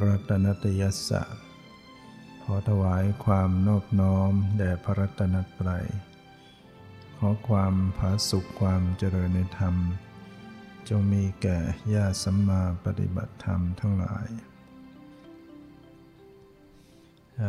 [0.00, 1.22] นมัตถุรัตนตยสะ
[2.42, 5.86] ขอถวายความนอบน้อมแด่พระรัตนตรัย
[7.18, 9.74] ขอความผาสุขความเจริญในธรรม
[10.88, 11.58] จงมีแก่
[11.94, 14.28] ญาสัมมาปฏิบัติธรรมทั้งหลาย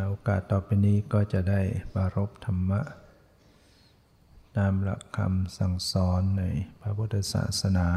[0.08, 1.62] โอกาสต่อไปนี้ก็จะได้
[1.94, 2.82] ปารบธรรมะ
[4.58, 6.44] ตามหลักคำสั่งสอนใน
[6.82, 7.90] พระพุทธศาสนา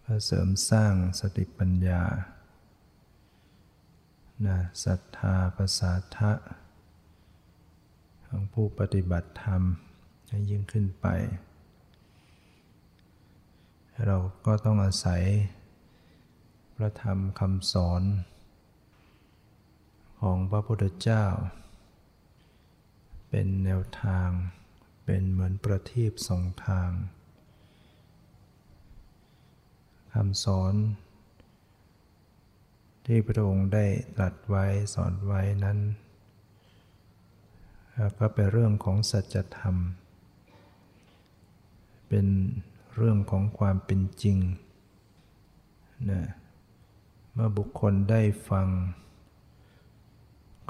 [0.00, 2.02] เพื่อเสริมสร้างสติปัญญา
[4.46, 6.32] นะศรัทธาภาษาทะ
[8.26, 9.62] ของผู้ปฏิบัติธรรม
[10.28, 11.06] ให้ยิ่งขึ้นไป
[14.06, 15.22] เราก็ต้องอาศัย
[16.76, 18.02] พระธรรมคำสอน
[20.20, 21.24] ของพระพุทธเจ้า
[23.28, 24.28] เป็นแนวทาง
[25.04, 26.90] เป็นเหมือนประทีปสองทาง
[30.12, 30.74] คำสอน
[33.06, 33.86] ที่พระองค์ได้
[34.16, 34.64] ตรัสไว้
[34.94, 35.78] สอนไว้นั้น
[38.18, 39.76] ก็เป็นเรื่องของสัจธรรม
[42.08, 42.26] เป็น
[42.96, 44.38] เรื่องของความเป็นจริง
[46.10, 46.22] นะ
[47.32, 48.68] เมื่อบุคคลได้ฟัง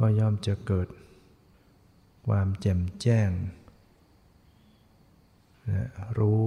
[0.00, 0.88] ก็ย่อมจะเกิด
[2.28, 3.30] ความแจ่มแจ้ง
[5.70, 5.86] นะ
[6.18, 6.44] รู้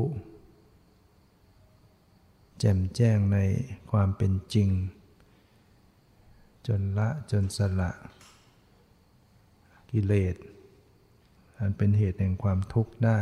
[2.59, 3.39] แจ่มแจ้งใน
[3.91, 4.69] ความเป็นจริง
[6.67, 7.91] จนละจนสละ
[9.91, 10.35] กิเลส
[11.57, 13.19] อันเป็นเหตุแห่งความทุกข์ได้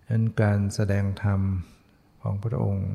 [0.00, 1.40] ดังนั้นการแสดงธรรม
[2.22, 2.90] ของพระองค์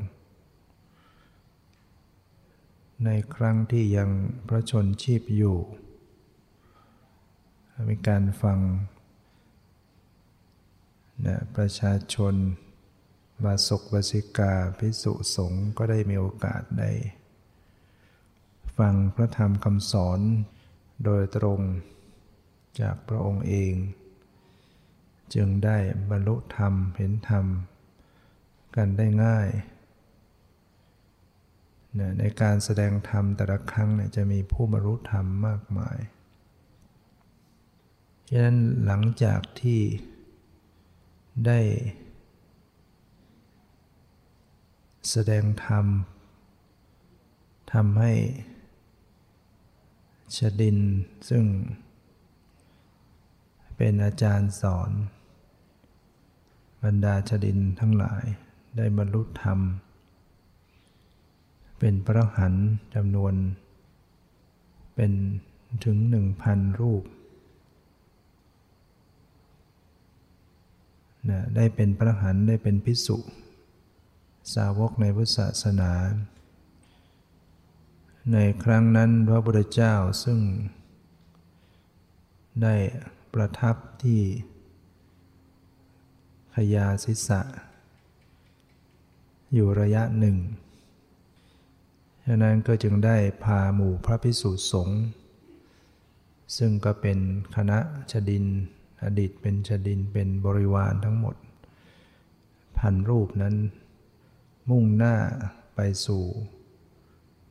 [3.04, 4.10] ในครั้งที่ยัง
[4.48, 5.58] พระชนชีพอยู่
[7.90, 8.58] มีการฟัง
[11.26, 12.34] นะประชาชน
[13.44, 16.90] วาสกวสิกาพิสุสงฆ์ก็ได้มีโอกาสได้
[18.78, 20.20] ฟังพระธรรมคำสอน
[21.04, 21.60] โดยตรง
[22.80, 23.74] จากพระองค์เอง
[25.34, 25.78] จึงได้
[26.10, 27.46] บรรลุธรรมเห็นธรรม
[28.76, 29.48] กันได้ง่าย
[32.18, 35.98] ในการแสดงธรรมแต่ละครั้งเนี่ยจะมีผู้บรรลุธรรมมากมาย
[38.28, 39.80] ฉะนั้นหลังจากที่
[41.46, 41.60] ได้
[45.10, 45.86] แสดงธรรม
[47.72, 48.12] ทำให้
[50.36, 50.78] ชดิน
[51.28, 51.44] ซึ่ง
[53.76, 54.90] เป็นอาจารย์สอน
[56.84, 58.24] บรรดาชดินทั้งหลาย
[58.76, 59.58] ได้บรรลุธรรม
[61.78, 62.54] เป็นพระหัน
[62.94, 63.34] จำนวน
[64.94, 65.12] เป็น
[65.84, 67.04] ถึงหนึ่งพันรูป
[71.30, 73.16] นะได้เป็นพระหันได้เป็นพิสุ
[74.54, 75.92] สาวกในพุทธศาสนา
[78.30, 79.94] ในครั้งนั้นพระพุทธเจ้า
[80.24, 80.38] ซึ่ง
[82.62, 82.74] ได้
[83.34, 84.20] ประทับที่
[86.54, 87.40] ขยาศิษะ
[89.52, 90.36] อยู่ระยะหนึ่ง
[92.26, 95.02] ฉะนั้นก็จึงได้พาหมู่พระพิสุสงฆ์
[96.56, 97.18] ซึ่งก็เป็น
[97.56, 97.78] คณะ
[98.12, 98.44] ชดิน
[99.04, 101.36] อดีตเป็นชดินเป็นบริวารทั้งหมด
[102.78, 103.54] พันรูปนั้น
[104.70, 105.14] มุ่งหน้า
[105.74, 106.24] ไปสู่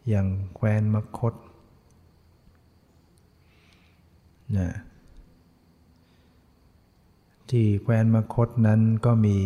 [0.10, 1.34] อย่างแคว้นมคต
[4.58, 4.72] นะ
[7.50, 9.40] ที่แคว้นมคตนั้นก็มี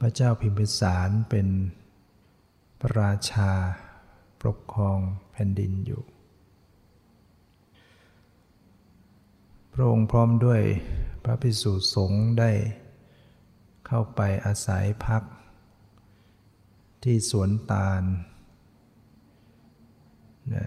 [0.00, 1.48] พระเจ้าพิมพิสารเป็น
[2.80, 3.50] พระราชา
[4.40, 4.98] ปกครอง
[5.32, 6.02] แผ่นดินอยู่
[9.72, 10.62] พระองค์พร้อมด้วย
[11.24, 12.50] พระภิกษุสงฆ์ได้
[13.86, 15.22] เข้าไปอาศัยพัก
[17.02, 18.02] ที่สวนตาล
[20.54, 20.66] นะ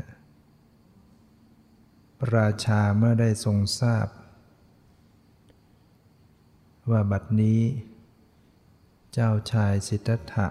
[2.36, 4.08] ราชาเมื่อได้ทรงทราบ
[6.90, 7.60] ว่าบัดนี้
[9.14, 10.48] เจ้าชายสิทธัตถะ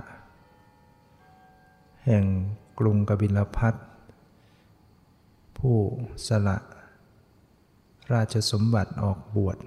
[2.04, 2.24] แห่ง
[2.78, 3.74] กรุงกบิลพัท
[5.58, 5.78] ผู้
[6.26, 6.58] สละ
[8.12, 9.58] ราชสมบัติออกบวช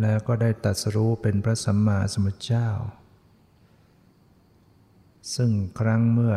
[0.00, 2.68] แล้วก็ได้ตัดสรู้เป็นพระสัมมาสัมพุทธเจ้า
[5.34, 6.34] ซึ่งครั้งเมื่อ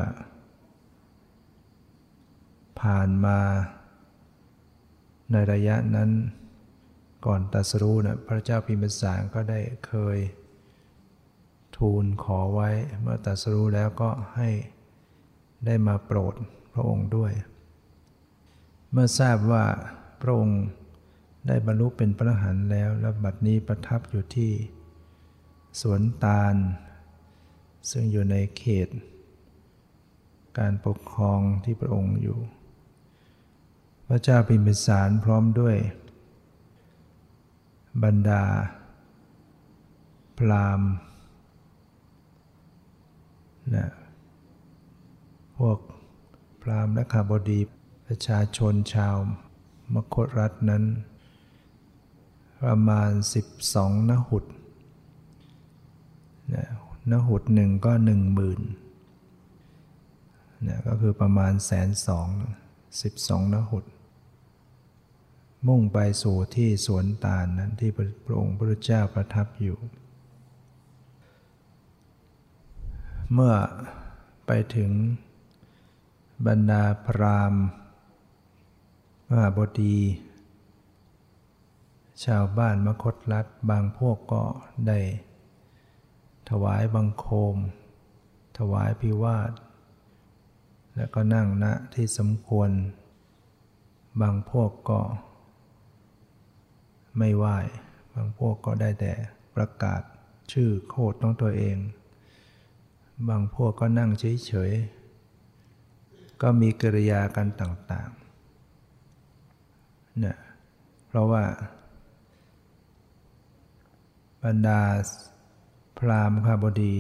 [2.84, 3.40] ผ่านมา
[5.32, 6.12] ในระยะนั้น
[7.26, 10.18] ก่อนตัสรู้นะพระเจ้าพิมพิสารก็ได้เคย
[11.78, 12.70] ทูลขอไว้
[13.02, 14.50] เมื่อตัสรู้แล้วก็ให้
[15.66, 16.34] ได้มาโปรด
[16.74, 17.32] พระองค์ด้วย
[18.92, 19.66] เมื่อทราบว่า
[20.22, 20.62] พระองค์
[21.48, 24.52] ได้บรรลุเป็นพระหันแล้วและบัดนี้ประทับอยู่ที่
[25.82, 26.56] สวนตาล
[27.90, 28.90] ซึ่งอยู่ในเขต
[30.58, 32.40] การปกครองที่พระองค์อยู่
[34.14, 35.76] ระเจ้าพิมพิสารพร้อมด้วย
[38.04, 38.44] บรรดา
[40.38, 40.82] พราม
[43.76, 43.88] นะ
[45.58, 45.78] พวก
[46.62, 47.60] พรามและขาบดี
[48.08, 49.16] ประชาชนชาว
[49.94, 50.84] มคตรัฐนั้น
[52.64, 53.10] ประมาณ
[53.60, 54.44] 12นหุด
[56.54, 56.66] นะ
[57.12, 58.62] นหุดหนึ่งก็หนึ่งหมื่น
[60.68, 62.28] นะก็คือประมาณแสนสอง
[63.02, 63.86] สิบสองนหุด
[65.68, 67.92] มุ่งไปสู่ที่สวนตาลนั้นที่
[68.26, 69.78] พระองค์พระเจ้าประทับอยู่
[73.34, 73.56] เมื่อ
[74.46, 74.92] ไปถึง
[76.48, 77.54] บรรดาพราม
[79.30, 79.98] มหาบดี
[82.26, 84.44] ชาวบ้านมคตรัฐบางพวกก็
[84.88, 85.00] ได้
[86.50, 87.56] ถวายบังคม
[88.58, 89.52] ถวายพิวาท
[90.96, 92.70] แล้วก็นั่งณที่สมควร
[94.22, 95.02] บางพวกก็
[97.18, 97.46] ไม่ไหว
[98.14, 99.14] บางพวกก็ได้แต่
[99.56, 100.02] ประกาศ
[100.52, 101.78] ชื่อโคดของตัวเอง
[103.30, 110.38] บางพวกก็นั่งเฉยๆ ก็มีกิริยากันต่างๆเนี่ย
[111.08, 111.44] เพราะว่า
[114.44, 114.82] บรรดา
[116.00, 116.96] พราหมณ์ขาบดี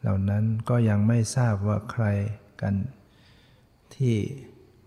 [0.00, 2.04] เหล่านั้นก็ยังไม่ทราบว่าใคร
[2.60, 2.74] กัน
[3.96, 4.16] ที่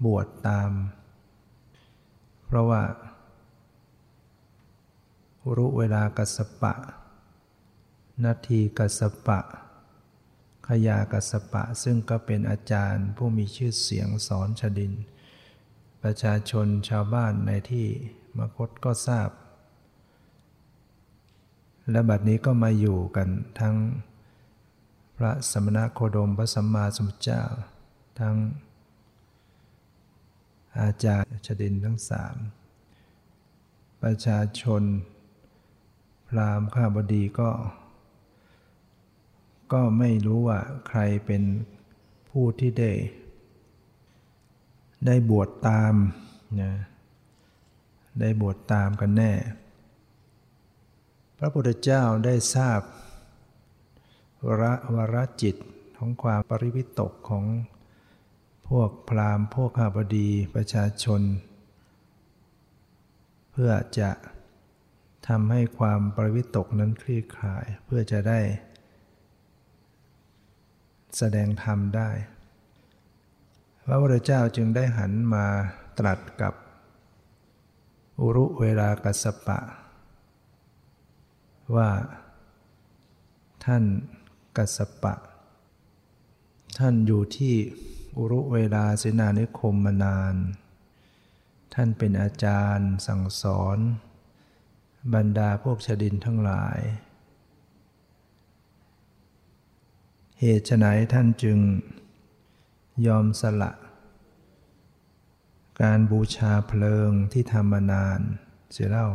[0.06, 0.72] บวชตาม
[2.46, 2.82] เพราะว่า
[5.56, 6.74] รู้เวลากัสปะ
[8.24, 9.40] นาทีกัสปะ
[10.68, 14.94] ขยากัสปะซึ่งก็เป็นอาจารย์ผู้มีชื่อเสียงสอนชดิน
[16.04, 17.88] ประชาชนชาวบ้านในที่
[18.38, 19.30] มคตก็ทราบ
[21.92, 23.30] และบัดนี้ก็มาอยู่กัน
[23.60, 23.76] ทั้ง
[25.18, 27.44] พระสมณโคดมพระสัมมาสัมพุทธเจ้า
[28.20, 28.36] ทั้ง
[30.80, 32.36] อาจารย์ชดินทั้งสาม
[34.02, 34.84] ประชาชน
[36.30, 37.50] พราหมณ์ข้าบดีก็
[39.74, 41.44] ก็ไม่รู้ว่าใครเป็น
[42.30, 42.92] ผู้ที่ได้
[45.06, 45.94] ได้บวชตาม
[46.62, 46.72] นะ
[48.20, 49.34] ได้บวชตามกันแน่
[51.38, 52.82] พระพุทธเจ้าได้ทราบ
[54.46, 54.64] วร
[54.96, 55.56] วรจิต
[55.98, 57.46] ของความปริวิตกของ
[58.68, 61.22] พวกพราหมณ์พวกข้าบดีประชาชน
[63.52, 64.10] เพื่อจะ
[65.30, 68.40] ทำให้ความปริวิตกนั้นคลี่คลายเพื่อจะได้
[71.18, 72.10] แสดงธรรมได้
[73.86, 75.46] พระพุทธเจ้าจึงได้หันมา
[76.00, 76.54] ตรัสกับ
[78.22, 79.60] อุรุเวลากัสปะ
[81.76, 81.90] ว่า
[83.66, 83.84] ท่าน
[84.58, 85.16] กัสปะ
[86.78, 87.56] ท่านอยู่ที่
[88.18, 90.36] อุรุเวลาสินานิคมมานาน
[91.74, 93.80] ท่านเป็นอาจารย์สั่งสอน
[95.14, 96.80] บรรดาพวกชดินทั้งหลาย
[100.40, 101.60] เหตุไฉนท่านจึง
[103.08, 103.72] ยอมสละ
[105.82, 108.20] การบูชาเพลิงที่ทำมานาน
[108.72, 109.08] เสียเล่า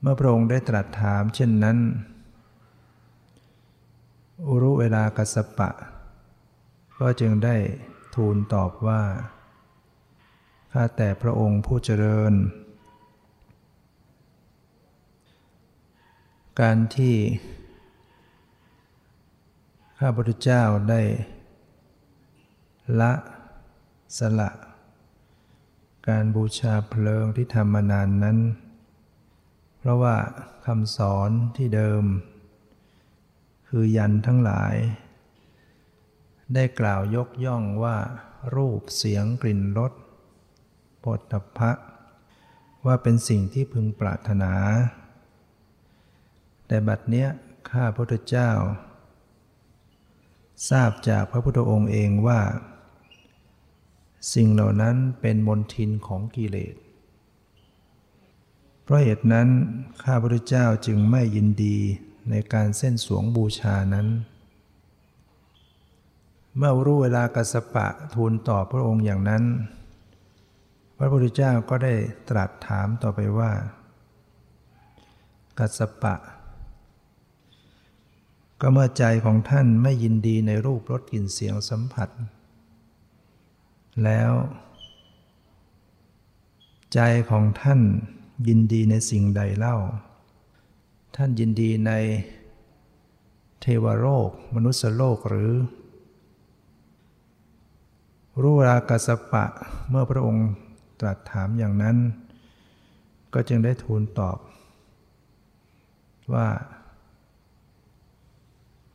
[0.00, 1.78] เมื่อพระองค์ได้ตรัสถามเช่นนั้น
[4.46, 5.70] อุรุเวลากัสปะ
[6.98, 7.56] ก็จึงได้
[8.14, 9.02] ทูลตอบว่า
[10.72, 12.34] ข้าแต่พระองค์ผู้เจริญ
[16.60, 17.16] การที่
[19.98, 21.00] ข้าพุทธเจ้าได้
[23.00, 23.12] ละ
[24.18, 24.50] สละ
[26.08, 28.38] การบูชาเพลิงที่ทำมานานนั้น
[29.78, 30.16] เพราะว่า
[30.66, 32.04] คำสอนที่เดิม
[33.68, 34.74] คือยันทั้งหลาย
[36.54, 37.96] ได้กล่าวยกย่องว่า
[38.56, 39.92] รูปเสียงกลิ่นรส
[41.04, 41.72] ปฐพะ
[42.86, 44.54] ว่าเป็นสิ่งที่พึงปรารถนา
[46.72, 47.28] แต่บัดเนี้ย
[47.70, 48.50] ข้าพระพุทธเจ้า
[50.70, 52.40] ทราบจากพระพุทธองค์เองว่า
[54.34, 56.74] สิ่งเหล่านั้นเป็นมนทินของกิเลส
[58.82, 59.48] เพราะเหตุนั้น
[60.02, 61.76] ข้าพระพุทธเจ้าจึงไม่ยินดี
[62.30, 64.08] ในการเส้นสวงบูชานั้น
[66.56, 69.44] เมื่อรู้เวลากัสปะทูลตอบพระองค์อย่างนั้น
[70.98, 71.94] พระพุทธเจ้าก็ได้
[72.28, 73.52] ตรัสถามต่อไปว่า
[75.58, 76.16] กัสปะ
[78.64, 82.08] ก็เมื่อใจของท่านไม่ยินดีในรูปรสกลิ่นเสียงสัมผัส
[84.04, 84.32] แล้ว
[86.94, 87.00] ใจ
[87.30, 87.80] ของท่าน
[88.48, 89.76] ยินดีในสิ่งใดเล่า
[91.16, 91.92] ท่านยินดีใน
[93.60, 95.52] เทวโลกมนุษยโลกหรือ
[98.42, 99.44] รูรากัสปะ
[99.90, 100.48] เมื่อพระองค์
[101.00, 101.96] ตรัสถามอย่างนั้น
[103.34, 104.38] ก็จึงได้ทูลตอบ
[106.34, 106.48] ว่า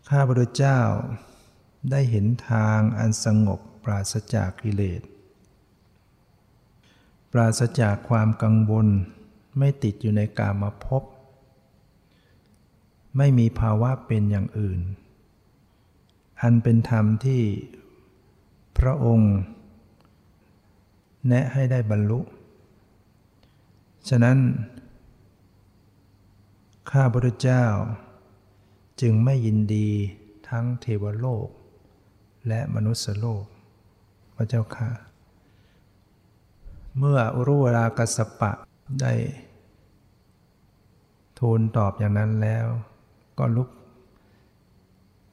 [0.10, 0.80] ข้าพระเจ้า
[1.92, 5.02] ได้เห็นทางอันสงบปราศจากกิเลส
[7.32, 8.88] ปราศจากความกังวล
[9.58, 10.86] ไม่ติดอยู่ในกามาพ
[13.18, 14.80] ไม่มีภาวะเป็นอย่างอื่น
[16.42, 17.44] อันเป็นธรรมที่
[18.78, 19.34] พระองค์
[21.28, 22.20] แนะให้ได้บรรลุ
[24.10, 24.38] ฉะนั้น
[26.92, 27.64] ข้าพระเจ้า
[29.01, 29.88] จึงไม่ยินดี
[30.50, 31.48] ทั้งเทวโลก
[32.48, 33.46] และมนุษยโลก
[34.36, 34.89] พระเจ้าค่ะ
[36.98, 38.51] เมื่ออุรุวลากัสปะ
[39.01, 39.13] ได้
[41.39, 42.68] ทูลตอบอย่างนั้นแล้ว
[43.38, 43.70] ก็ลุก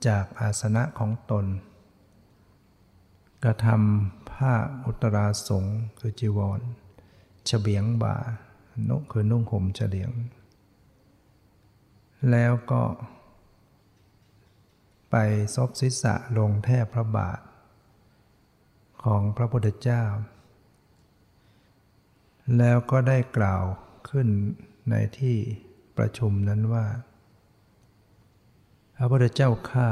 [0.07, 1.47] จากอาสนะของตน
[3.45, 4.55] กระทำผ้า
[4.87, 5.65] อุตราสง
[5.99, 6.61] คือจีวร
[7.47, 8.17] เฉบียงบ่า
[8.89, 10.13] นุคือนุ่งห่มเฉลียง
[12.31, 12.83] แล้วก็
[15.17, 17.41] ไปซบศีรษะลงแทบพระบาท
[19.05, 20.05] ของพระพุทธเจ้า
[22.59, 23.65] แล้วก็ได้กล่าว
[24.09, 24.29] ขึ้น
[24.91, 25.39] ในที่
[25.97, 26.87] ประชุมนั้นว่า
[28.97, 29.91] พระพุทธเจ้าข้า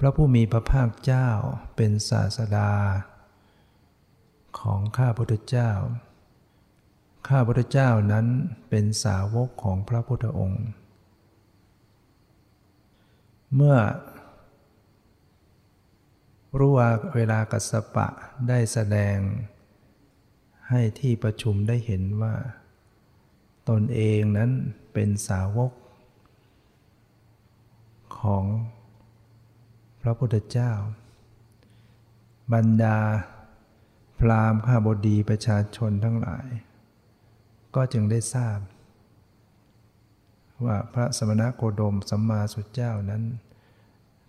[0.00, 1.28] พระผู้มีพระภาคเจ้า
[1.76, 2.72] เป็นศาสดา
[4.60, 5.70] ของข้าพุทธเจ้า
[7.28, 8.26] ข้าพุทธเจ้านั้น
[8.70, 10.66] เป็นสาวกของพระพุทธองค์
[13.56, 13.78] เมื่อ
[16.58, 18.08] รู้ว่าเวลากัสปะ
[18.48, 19.18] ได้แสดง
[20.68, 22.34] ให้ที่ประชุมได้เห็นว่า
[23.68, 24.50] ตนเองนั้น
[24.92, 25.72] เป็นสาวก
[28.18, 28.44] ของ
[30.02, 30.72] พระพุทธเจ้า
[32.52, 32.98] บรรดา
[34.18, 36.48] พราหมณ์ข้าบดีประชาชนทั้งหลาย
[37.74, 38.58] ก็จึงได้ทราบ
[40.64, 43.22] ว่าพระสมณโคดมสัมมาสุเจ้านั้น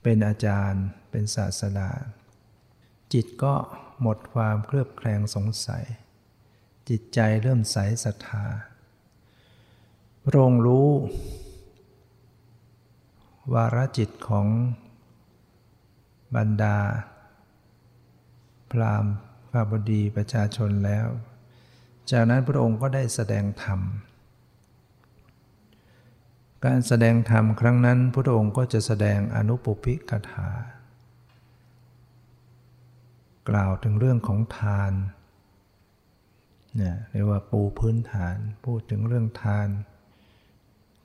[0.03, 1.89] เป็นอาจารย์เป็นศาสดา
[3.13, 3.55] จิตก็
[4.01, 5.83] หมดความเคลือบแคลงสงสัย
[6.89, 8.45] จิตใจเริ่มใสศรัทธา
[10.23, 10.89] พระองค์รู้
[13.53, 14.47] วาระจิตของ
[16.35, 16.77] บรรดา
[18.71, 19.13] พราหมณ์
[19.51, 21.07] ข้าบดีประชาชนแล้ว
[22.11, 23.79] จากนั้นพระองค์ก็ได้แสดงธรรม
[26.65, 30.49] การแสดงธรรมครั้งนั้นพระองค์ก็จะแสดงอนุปุพิกถา
[33.49, 34.93] กล่าวถึงเรื่องของทาน
[36.75, 39.67] เนี่ยเรียกว่าปูพื้นฐานพูดถึงเรื่องทาน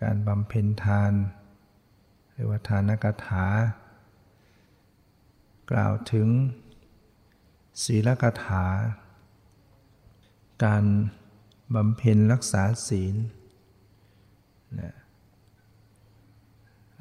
[0.02, 1.12] การบำเพ็ญทาน
[2.32, 3.46] เรียกว่าทานกถา
[5.70, 6.28] กล่าวถึง
[7.84, 8.66] ศีลกถา
[10.64, 10.84] การ
[11.74, 13.14] บำเพ็ญรักษาศีล
[14.80, 14.94] นะ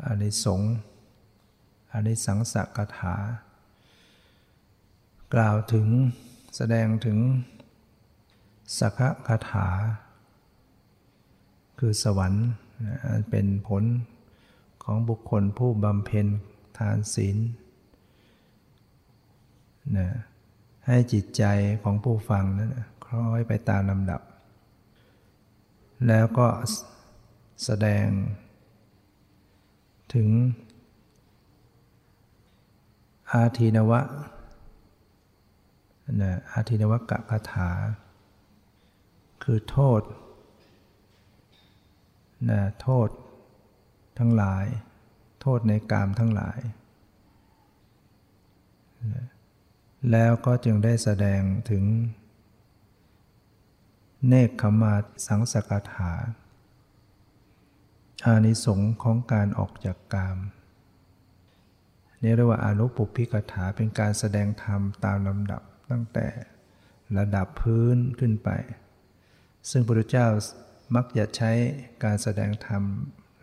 [0.05, 0.73] อานิสงส์
[1.91, 3.15] อานิสังสกถา
[5.33, 5.87] กล่าวถึง
[6.55, 7.17] แสดงถึง
[8.77, 8.93] สัก
[9.27, 9.67] คาถา
[11.79, 12.47] คือสวรรค์
[13.07, 13.83] อันเป็นผล
[14.83, 16.27] ของบุคคลผู้บำเพ็ญ
[16.77, 17.37] ทานศีล
[19.97, 20.07] นะ
[20.85, 21.43] ให้จิตใจ
[21.83, 22.71] ของผู้ฟังนั้น
[23.05, 24.21] คล้อยไปตามลำดับ
[26.07, 26.47] แล้วก็
[27.63, 28.05] แสดง
[30.13, 30.29] ถึง
[33.31, 34.01] อาทินวะ
[36.21, 37.69] นะอาทินวะกะคาถา
[39.43, 40.01] คือโทษ
[42.49, 43.09] นะโทษ
[44.17, 44.65] ทั้งหลาย
[45.41, 46.59] โทษในกามทั้งหลาย
[49.13, 49.25] นะ
[50.11, 51.83] แล้วก็จึงได้แสดงถึง
[54.27, 54.95] เนคขมา
[55.27, 56.11] สังสกถา
[58.25, 60.38] อานิสงส์ของการออกจากกาม
[62.24, 66.27] นี่เรียกว่าอนุปุพิกถาเป็นการแสดงธรรมตามลำดับตั้งแต่
[67.17, 68.50] ระดับพื้นขึ้นไป
[69.69, 70.27] ซึ่งพระพุทธเจ้า
[70.95, 71.51] มักจะใช้
[72.03, 72.83] การแสดงธรรม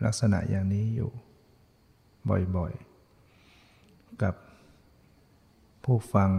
[0.05, 1.11] ลักษณะอย่างนี้อยู่
[2.55, 4.35] บ่อยๆ กับ
[5.83, 6.31] ผู้ฟัง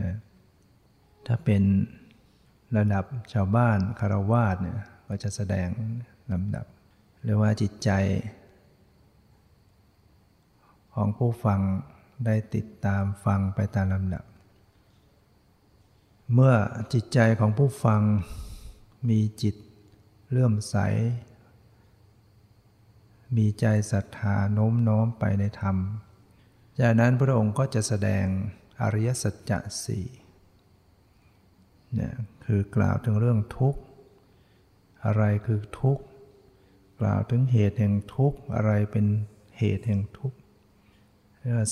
[0.00, 0.16] นะ
[1.26, 1.62] ถ้าเป็น
[2.76, 4.78] ระดับชาวบ้านคารวาสเนี่ย
[5.08, 5.68] ก็จะแสดง
[6.32, 6.66] ลำดับ
[7.24, 7.90] เรียกว่าจิตใจ
[10.94, 11.60] ของผู้ฟัง
[12.26, 14.24] ได้ติดตามฟังไปตามลำดับ
[16.34, 16.54] เมื่อ
[16.92, 18.00] จิตใจของผู้ฟัง
[19.08, 19.54] มีจิต
[20.30, 20.76] เลื่อมใส
[23.36, 25.76] มีใจศรัทธาโน้มน้อมไปในธรรม
[26.80, 28.26] จากนั้นพระองค์ก็จะแสดง
[28.80, 30.06] อริยสัจจะสี่
[31.94, 33.80] เนี่ยคือกล่าวถึงเรื่องทุกข์
[35.04, 36.04] อะไรคือทุกข์
[37.00, 39.06] กล่าวถึงเหตุแห่งทุกข์อะไรเป็น
[39.58, 40.38] เหตุแห่งทุกข์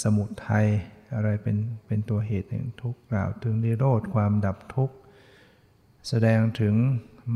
[0.02, 0.66] สมุทัย
[1.14, 1.56] อะไรเป็น
[1.86, 4.96] เป็นตัวเหตุแห่งทุกข์กล่าวถึงนิโรธความดับทุกข์
[6.08, 6.74] แสดงถึง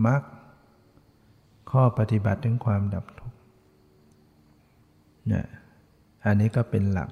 [0.06, 0.23] มรรค
[1.70, 3.38] ข้อปฏิบัติถึงความดับทุกข์
[5.28, 5.47] เนี่ย
[6.25, 7.11] อันนี้ก็เป็นหลัก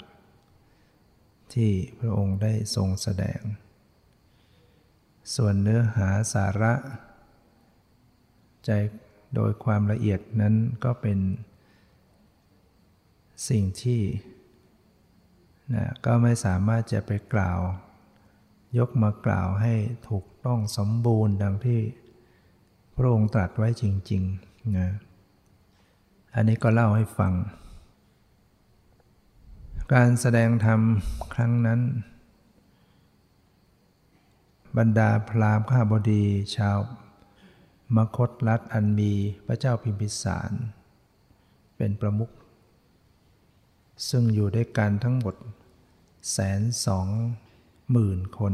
[1.55, 3.41] ที่พระองค์ได้ทรงแสดง
[5.35, 6.73] ส่วนเนื้อหาสาระ
[8.67, 8.71] ใจ
[9.35, 10.55] โดยความละเอียดนั้น
[10.85, 11.19] ก็เป็น
[13.49, 14.03] สิ่งที่
[15.75, 17.61] นะก็ไม่สามารถจะไปกล่าว
[18.79, 19.75] ยกมากล่าวให้
[20.09, 21.81] ถูกต้องสมบูรณ์ดังที่
[22.97, 24.89] พระองค์ตรัสไว้จริงๆนะ
[26.35, 27.33] อันนี้ก็เล่าให้ฟัง
[29.95, 30.81] การแสดงธรรม
[31.35, 31.81] ครั้งนั้น
[34.79, 36.25] บรรดาพราหมณ์ข้าบดี
[36.57, 36.79] ชาว
[37.97, 39.13] มคตรัฐอันมี
[39.47, 40.53] พระเจ้าพิมพิสาร
[41.77, 42.31] เป็นประมุข
[44.09, 45.35] ซึ่งอยู่ด้วยกันทั้งหมด
[46.33, 47.07] แสนสอง
[47.91, 48.53] หมื่นคน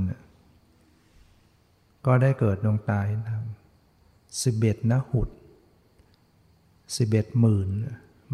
[2.06, 3.44] ก็ได้เกิดดวงตาเห็นธรรม
[4.42, 5.28] สิบเอ็ดนะหุด
[6.96, 7.68] สิบเอ็ดหมื่น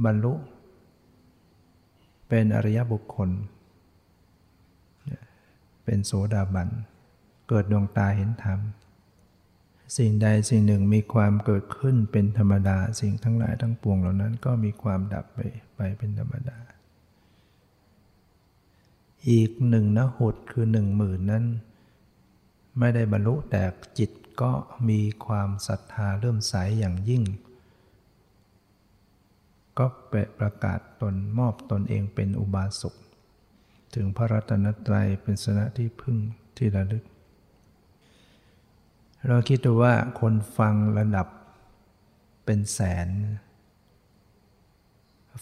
[0.05, 0.35] บรรลุ
[2.29, 3.31] เป็นอริยบุคคล
[5.85, 6.69] เป็นโสดาบัน
[7.49, 8.59] เกิดดวงตาเห็นธรรม
[9.97, 15.39] สิ่งใดสิ่งหนึ่งมีความเกิดขึ้นเป็นธรรมดา สิ่งทั้งหลายทั้งปวงเหล่านั้นก็มีความดับไป
[15.77, 16.59] ไปเป็นธรรมดา
[19.31, 21.45] อีกหนึ่งนะหดคือหนึ่งหมื่นนั้น
[22.79, 23.63] ไม่ได้บรรลุแต่
[23.99, 24.11] จิต
[24.43, 24.53] ก็
[24.89, 27.23] มีความศรัทธาเริ่มใสอย่างยิ่ง
[29.79, 32.95] ก็เปประกาศตนมอบตนเองเป็นอุบาสก
[33.95, 36.17] ถึงพระรัตนตรัยเป็นสนะที่พึ่ง
[36.57, 37.05] ที่ระลึก
[39.29, 41.27] เราคิดดูว่าคนฟังระดับ
[42.45, 43.09] เป็นแสน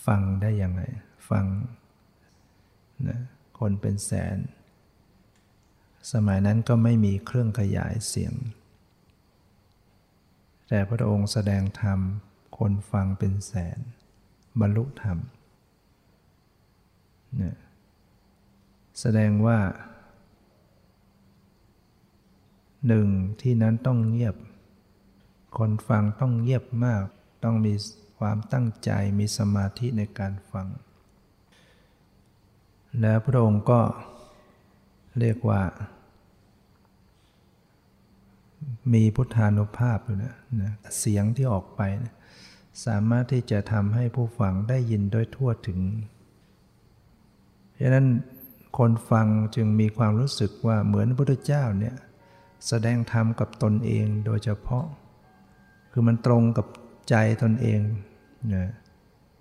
[0.07, 0.83] ฟังได้ยังไง
[1.31, 1.47] ฟัง
[3.09, 3.21] นะ
[3.59, 4.37] คนเป็นแสน
[6.13, 8.35] สมัยนั้นก็ไม่มีเครื่องขยายเสียง
[10.69, 12.01] แต่พระองค์แสดงธรรม
[12.59, 13.79] คนฟังเป็นแสน
[14.61, 15.19] บรรลุธรรม
[17.41, 17.57] นี่ย
[19.01, 19.59] แสดงว่า
[22.87, 23.07] หนึ่ง
[23.41, 24.37] ที่นั้นต้องเงียบ
[25.59, 27.05] คนฟังต้องเงียบมาก
[27.45, 27.75] ต้องมี
[28.19, 30.67] ความตั้งใจมีสมาธิในการฟัง
[33.01, 33.81] แล้วพระองค์ก็
[35.19, 35.63] เรียกว่า
[38.93, 42.15] มีพุทธานุภาพอยู่นะนะเสียงที่ออกไปนะ
[42.85, 45.81] สามารถที่จะทำให้ผู้ฟังได้ยินโดยทั่วถึง
[47.75, 48.07] เพราะนั้น
[48.79, 51.97] คนฟังจึงมีความรู้สึกว่าเหมือนพระพุทธเจ้าเนี่ย
[52.67, 54.85] แสดงธรรมกับตนเองโดยเฉพาะ
[55.93, 56.67] คือมันตรงกับ
[57.11, 57.81] ใจตนเอง
[58.55, 58.71] นะ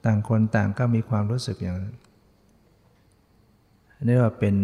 [0.06, 1.95] ต่างคนต่างก็มีความรู้สึกอย่างนั้น
[4.03, 4.56] นี่ว่าเป็น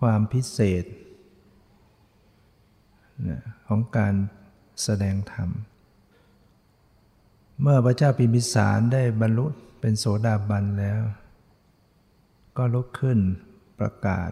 [0.00, 0.84] ความพิเศษ
[3.66, 4.14] ของการ
[4.82, 5.50] แสดงธรรม
[7.60, 9.46] เมื่อพระเจ้าปิมิสารได้บรรลุ
[9.80, 11.00] เป็นโสดาบันแล้ว
[12.56, 13.18] ก็ลุกขึ้น
[13.78, 14.30] ประกาศ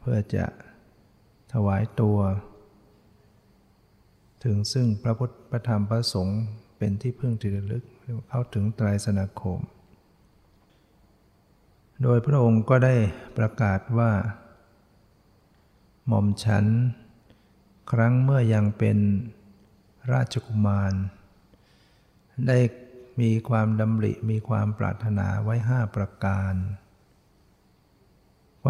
[0.00, 0.46] เพื่อจะ
[1.52, 2.18] ถวายตัว
[4.44, 6.42] ถึงซึ่งพระพุทธพระธรรมพระสงฆ์
[6.78, 7.84] เป็นที่พึ่งที่ระลึก
[8.28, 9.58] เข้าถึงไตรสนาคม
[12.02, 12.94] โดยพระองค์ก็ได้
[13.38, 14.12] ประกาศว่า
[16.06, 16.66] หม่อมฉัน
[17.92, 18.98] ครั้งเมื่อยังเป็น
[20.12, 20.94] ราชกุมาร
[22.46, 22.58] ได้
[23.20, 26.54] มีความดำริมีความปรารถนาไว้ห้าประการ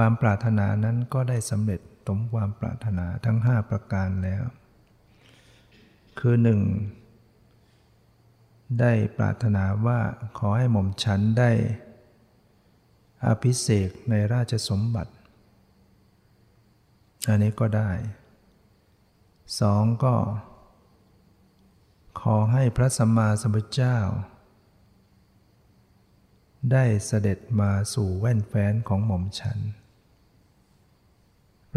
[0.00, 4.44] ความปรารถนานั้นก็ได้สำเร็จสมความปรารถนาทั้งห้าประการแล้ว
[6.18, 6.60] คือหนึ่ง
[8.80, 10.00] ได้ปรารถนาว่า
[10.38, 11.50] ขอให้หม่อมฉันได้
[13.26, 15.12] อภิเษกในราชสมบัติ
[17.28, 17.90] อันนี้ก็ได้
[19.60, 20.14] สองก็
[22.20, 23.98] ขอให้พระสัมมาสัมพุทธเจ้า
[26.72, 29.60] ได้เสด็จมาสู่แว่นแฟนของหม่อมฉัน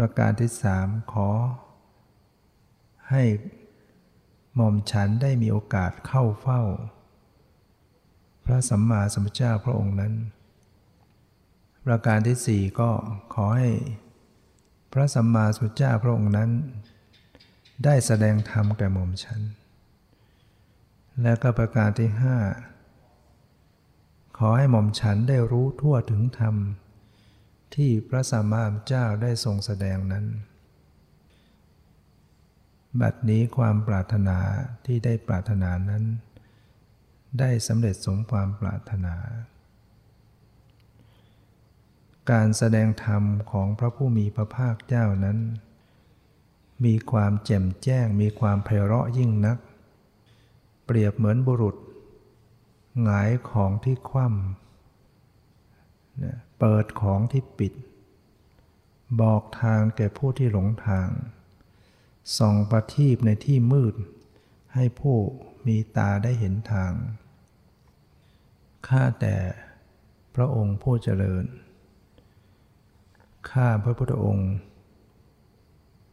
[0.00, 1.30] ประการที่สามขอ
[3.10, 3.22] ให้
[4.54, 6.62] หม่อมฉันได้มีโอกาสเข้าเฝ้า
[8.44, 10.14] พระสัมมาสัมพุทธเจ้าพระองค์นั้น
[11.86, 12.90] ประการที่สี่ก็
[13.34, 13.70] ขอให้
[14.92, 16.50] พระสัมมาสัมพุทธเจ้าพระองค์นั้น
[17.84, 19.40] ได้แสดงธรรมแก่หม่อมฉัน
[21.22, 22.36] และก็ประการที่ห้า
[24.38, 26.56] ขอให้หม่อมฉันได้รู้ทั่วถึงธรรม
[27.74, 30.26] ที่พระสัมมาสัมพุทธเจ้าได้ทรงแสดงนั้น
[33.00, 34.38] บัดนี้ความปรารถนา
[34.86, 36.04] ที่ได้ปรารถนานั้น
[37.38, 39.16] ได้สำเร็จสมความปรารถนา
[42.30, 45.38] การแสดงธรรมของพระผู้มีพระภาคเจ้านั้น
[46.84, 49.58] มีความแจ่มแจ้งมีความไพเราะยิ่งนัก
[50.86, 51.76] เปรียบเหมือนบุรุษ
[53.02, 54.59] หงายของที่คว่ำ
[56.60, 57.72] เปิดของที่ปิด
[59.20, 61.08] บอกทางแก่ผู้ที่หลงทาง
[62.38, 63.94] ส่องประทีปในที่มืด
[64.74, 65.16] ให้ผู้
[65.66, 66.92] มีตาได้เห็นทาง
[68.88, 69.36] ข้าแต่
[70.34, 71.44] พระองค์ผู้เจริญ
[73.50, 74.50] ข้าพระพุทธองค์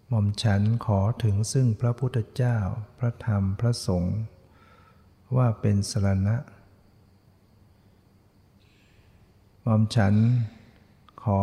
[0.07, 2.57] หม่อมฉันขอถึงซึ่งพระพุทธเจ้า
[2.99, 4.17] พระธรรม พระสงฆ์
[5.35, 6.35] ว่าเป็นสรณะ
[9.67, 10.15] มอมฉัน
[11.23, 11.41] ขอ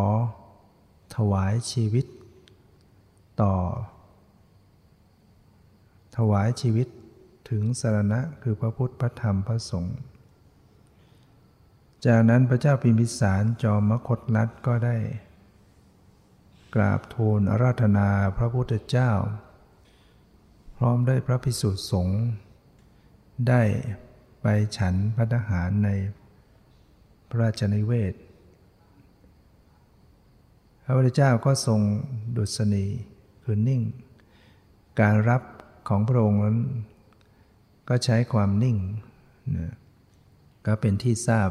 [1.17, 2.07] ถวายชีวิต
[3.43, 3.55] ต่อ
[6.17, 6.89] ถวายชีวิต
[7.51, 9.99] ถึงสารณะคือพระพุทธพระธรรมพระสงฆ์
[12.07, 14.97] จากนั้นพระเจ้าพิมพิสารจอมมคตลัดก็ได้
[16.75, 19.11] กราบทูลอาราธนาพระพุทธเจ้า
[20.77, 22.23] พร้อมได้พระพิสุทธิสงฆ์
[23.49, 23.63] ได้
[24.43, 25.91] ไปฉันพัฒหารใน
[27.35, 28.15] ระราชนิเวศ
[30.85, 31.81] พระพุทธเจ้าก็ทรง
[32.37, 32.87] ดุษณี
[33.43, 33.83] คือนิ่ง
[35.01, 35.43] การรับ
[35.89, 36.59] ของพระองค์นั้น
[37.89, 38.77] ก็ใช้ความนิ่ง
[39.57, 39.75] นะ
[40.67, 41.51] ก็เป็นที่ทราบ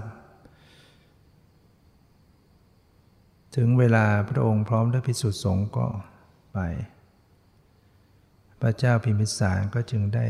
[3.56, 5.88] ถึงเวลาพระองค์พร้อมด้วยพิสุทธิสงฆ์ก็
[6.54, 6.60] ไป
[8.62, 10.28] พระเจ้าพิมพิสารก็จึงได้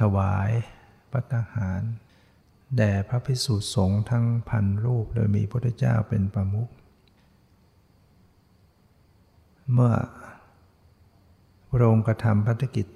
[0.00, 0.50] ถวาย
[1.12, 1.82] ปัตหาร
[2.76, 6.68] แด่พระพิสุสงฆ์ทั้งพันรูปโดยมีพระเจ้าเป็นประมุข
[9.72, 9.94] เมื่อ
[11.70, 12.86] พระองค์กระทำพัฒกิจ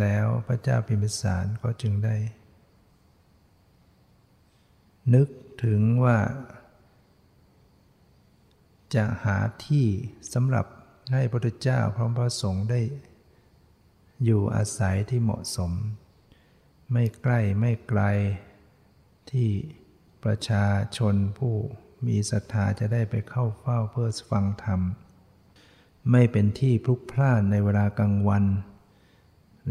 [0.00, 2.16] แล้วพระเจ้าพิมพิสารก็จึงได้
[5.14, 5.28] นึก
[5.64, 6.18] ถึงว่า
[8.94, 9.86] จะหาที่
[10.32, 10.66] สำหรับ
[11.12, 12.80] ให้พระเจ้าพร้อมพระสงฆ์ได้
[14.24, 15.72] อยู่อาศัยที่เหมาะสม
[16.92, 18.02] ไม่ใกล้ไม่ไกล
[19.32, 19.50] ที่
[20.24, 20.66] ประชา
[20.96, 21.54] ชนผู้
[22.06, 24.80] มีศรัทธาจะได้ไปเข้าเฝ้าเพื่อฟังธรรม
[26.10, 28.44] ไม่เป็นที่พลุกพล่านในเวลากลางวัน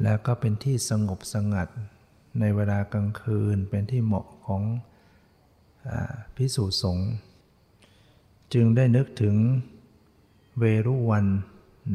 [0.04, 1.67] แล้วก็เป็นที่สงบสงัด
[2.39, 4.63] ในเวลากลางคืนเป็นที่เหมาะของ
[5.88, 5.89] อ
[6.36, 7.10] พิสูจน์สงฆ์
[8.54, 9.36] จึงได้นึกถึง
[10.60, 11.26] เวรุวัน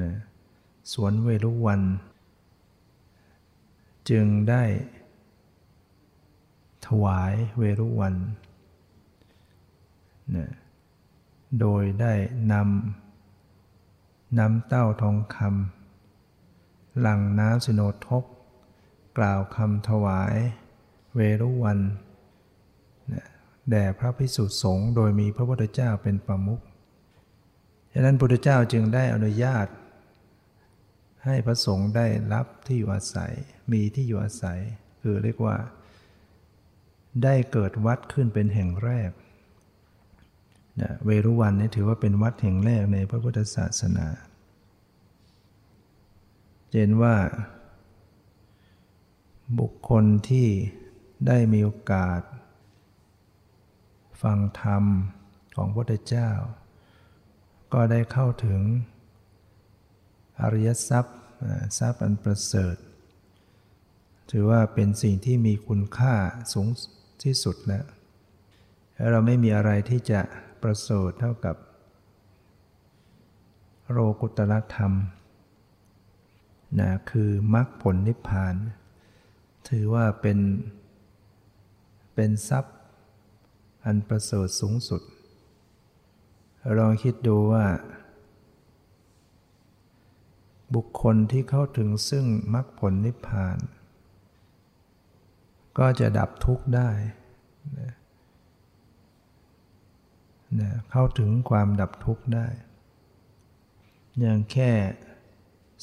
[0.03, 0.13] นะ
[0.93, 1.83] สวนเวรุวัน
[4.11, 4.63] จึงได้
[6.87, 8.15] ถวายเวรุวัน
[10.37, 10.51] นะ
[11.61, 12.13] โดยได้
[12.53, 18.25] นำน้ำเต้าทองคำหลังน้ำสิโนทก
[19.19, 20.35] กล่าวคำถวาย
[21.15, 21.79] เวรุวัน
[23.71, 26.61] แด่พระพิสุสงฆ์โดยมีพระพุทธเจ้าเป็นประมุข
[27.93, 29.67] ฉะนั้นพระพุทธเจ้าจึงได้อนุญาต
[31.25, 33.33] ให้พระสงฆ์ได้รับที่อยู่อาศัย
[33.73, 34.59] มีที่อยู่อาศัย
[35.01, 35.57] คือเรียกว่า
[37.25, 39.11] ได้เกิดวัดขึ้นเป็นแห่งแรก
[40.81, 44.09] นะเวรุวันนี่ถือว่าเป็นวัดแห่งแรกในพระพุทธศาสนา
[46.73, 47.17] เห็นว่า
[49.59, 50.49] บุคคลที่
[51.27, 52.21] ได้มีโอกาส
[54.23, 54.85] ฟังธรรม
[55.57, 56.31] ของพระพุทธเจ้า
[57.73, 58.61] ก็ได้เข้าถึง
[60.41, 61.19] อริยทรัพย์
[61.79, 62.77] ทรัพย์อันประเสริฐ
[64.31, 66.15] ถือว่าเป็นสิ่งที่มีคุณค่า
[66.53, 66.69] สูง
[67.23, 67.85] ที่สุดแล้ว
[69.11, 70.21] เราไม่มีอะไรที่จะ
[70.63, 71.57] ประเสริฐเท่ากับ
[73.91, 74.93] โลกุตรธรรม
[76.81, 78.55] นะคือมรรคผลนิพพาน
[79.69, 80.39] ถือว่าเป็น
[82.15, 82.77] เป็นทรัพย์
[83.85, 85.03] อันประเสริฐสูงสุด
[86.79, 87.67] ลองคิดดูว่า
[90.75, 92.25] บุคคลที่เข้าถึงซึ่ง
[92.55, 93.57] มรรคผลนิพพาน
[95.79, 96.91] ก็จะดับทุกข์ได้
[100.61, 102.47] นะเข้าถึงความดับทุกข์ได้
[104.21, 104.73] อย่างแค่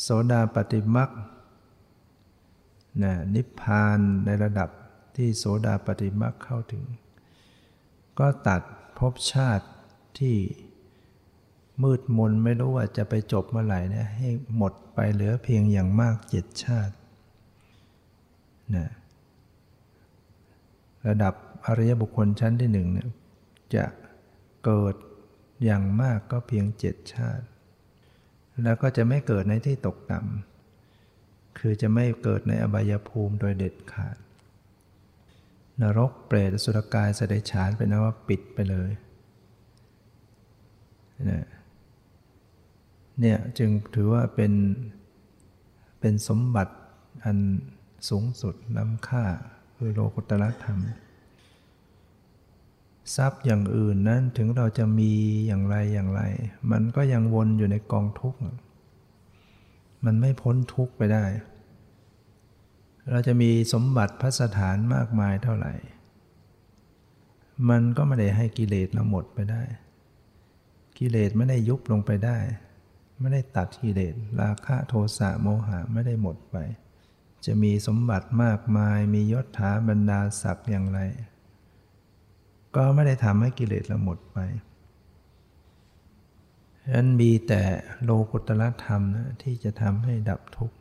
[0.02, 1.10] โสดาปฏิมัก
[3.04, 4.70] นะนิพพานในระดับ
[5.16, 6.84] ที่โสดาปฏิมักเข้าถึง
[8.20, 8.62] ก็ตัด
[8.98, 9.68] ภพชาติ
[10.20, 10.36] ที่
[11.84, 16.96] มืดมนไม่รู้ว่าจะไปจบเมื่อไหร่เนี่ยให้หมดไปเหลือเพียงอย่างมากเจ็ดชาติ
[18.76, 18.88] นะ
[21.08, 21.34] ระดับ
[21.66, 23.10] อริยบุคคลชั้นที่หนึ่งเนี่ย
[23.76, 23.86] จะ
[24.66, 24.96] เกิด
[25.64, 27.46] อย่างมากก็เพียงเจ็ดชาติ
[28.64, 34.18] แล้วก็จะไม่เกิดในที่ตกต่ำคือจะไม่เกิดในอบายภูมิโดยเด็ดขาด
[35.82, 38.92] นรกเปรตสุรกายสเดฉานเป็นนว่าปิดไปเลย
[43.20, 44.54] เนี่ยจึงถือว่าเป็น
[46.00, 46.76] เป็นสมบัติ
[47.24, 47.38] อัน
[48.10, 49.26] สูงสุดล้ำค่า
[49.86, 50.80] คือโลกุตตรธรรม
[53.16, 55.12] ทรัพย์อย่างอื่นนั้นถึงเราจะมี
[55.48, 56.22] อย่างไรอย่างไร
[56.72, 58.40] มันก็ยังวนอยู่ในกองทุกข์
[60.06, 61.26] มันไม่พ้นทุกข์ไปได้
[63.12, 65.74] เราจะมีสมบัติพระสถานมากมายเท่าไหร่
[67.70, 69.64] มันก็ไม่ได้ให้กิเลสเราหมดไปได้
[70.98, 72.38] กิเลสไม่ได้ยุบลงไปได้
[73.20, 76.58] ไม่ได้ตัดกิเลสราคะโทสะโมหะไม่ได้หมดไป
[77.46, 81.00] จะมีสมบัติมากมายมียศถาบรรดาศักดิ์อย่างไร
[82.76, 84.38] ก็ไม่ได้ทำให้กิเลสเราหมดไป
[86.82, 87.64] ฉะนั้นมีแต่
[88.04, 90.78] โลกุตละธรรมนะที่จะทำให้ดับทุกข์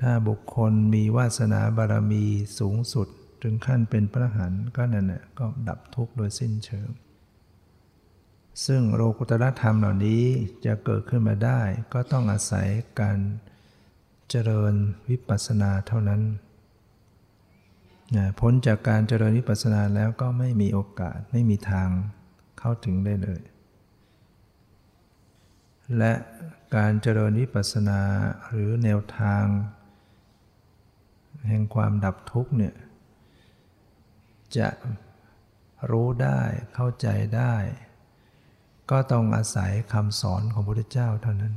[0.00, 2.24] ถ้าบุคคลมีวาสนาบารมี
[2.58, 3.08] สูงสุด
[3.42, 6.88] ถึงขั้นเป็นพระหันก็นั่นแหละก็ดับทุกข์โดยสิ้นเชิง
[8.64, 10.24] ซึ่งโลกุตรธรรมเหล่านี้
[10.66, 11.60] จะเกิดขึ้นมาได้
[11.92, 12.68] ก็ต้องอาศัย
[13.00, 13.18] การ
[14.30, 14.74] เจริญ
[15.08, 16.22] วิปัสสนาเท่านั้น
[18.40, 21.88] พ้นจากการเจริญวิปัสสนาแล้วก็ไม่มีโอกาสไม่มีทาง
[22.58, 23.42] เข้าถึงได้เลย
[25.98, 26.12] และ
[26.76, 28.00] การเจริญวิปัสสนา
[28.48, 29.44] หรือแนวทาง
[31.48, 32.74] แห่งความดับทุกข์เนี่ย
[34.58, 34.68] จะ
[35.90, 36.40] รู้ได้
[36.74, 37.54] เข้าใจได้
[38.90, 41.54] ก็ต้องอาศัยคำสอนของพระพุทธเจ้าเท่านั้น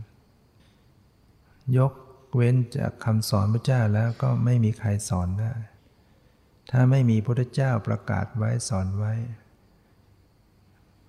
[1.78, 1.94] ยก
[2.36, 5.54] เว้นจากคำสอนพระเจ้าแล้วก็ไม่มีใครสอนได้
[6.72, 9.14] ถ้าไม่มีพระพุทธเจ้าประกาศไว้สอนไว้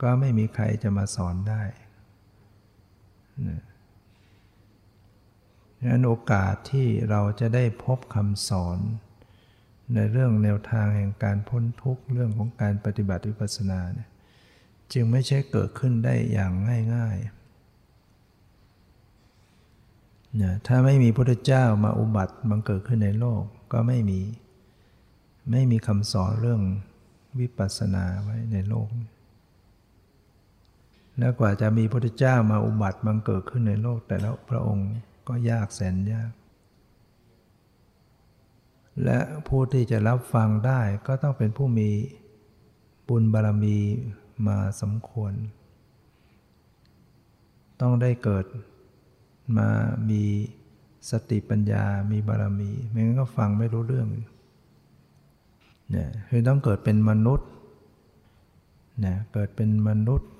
[0.03, 1.63] ก็ไม่มีใครจะมาสอนได้
[5.77, 8.79] ดังนั้นโอกาสที่เราจะได้พบคำสอน
[9.95, 14.09] ในเรื่องแนวทางแห่งการพ้นทุกข์เรื่องของการปฏิบัติวิปัสสนาเนี่ย
[14.92, 16.53] จึงไม่ใช่เกิดขึ้นได้อย่าง
[16.94, 17.40] ง่ายๆ
[20.42, 24.20] นะถ้าไม่มีพระเจ้ามาอุบัติบังเกิดขึ้นในโลกก็ไม่มี
[25.50, 26.62] ไม่มีคำสอนเรื่อง
[27.38, 28.88] วิปัสสนาไว้ในโลก
[31.18, 34.88] แล้วกว่าจะมีพระเจ้ามาอุบัติบังเกิดขึ้นในโลก แต่แล้วพระองค์
[35.29, 36.31] ก็ยากแสนยาก
[39.05, 41.90] และผู้ที่จะรับฟังได้ก็ต้องเป็นผู้มี
[43.09, 43.79] บุญบารมี
[44.46, 45.33] มาสมควร
[47.81, 48.44] ต้องได้เกิด
[49.57, 49.68] มา
[50.11, 50.22] มี
[51.11, 54.09] สติปัญญามีบารมี ไม่งั้นก็ฟังไม่รู้เรื่อง
[55.90, 57.48] เนี่ยคือต้องเกิดเป็นมนุษย์
[59.00, 60.31] เนี่ยเกิดเป็นมนุษย์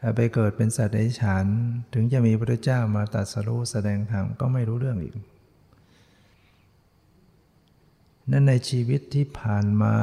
[0.00, 1.46] ถ้าไปเกิดเป็นสัตว์ในฉัน
[1.94, 5.14] ถึงจะมีพระเจ้ามาตรัสรู้แสดงธรรมก็ไม่รู้เรื่องอีก
[8.30, 9.94] นั่นในชีวิตที่ผ่านมา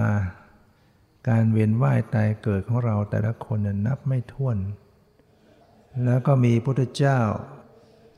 [1.28, 4.58] การเวียนว่ายตายเกิดของเราแต่ละคนนับไม่ถ้วน
[6.06, 7.20] แล้วก็มีพุทธเจ้า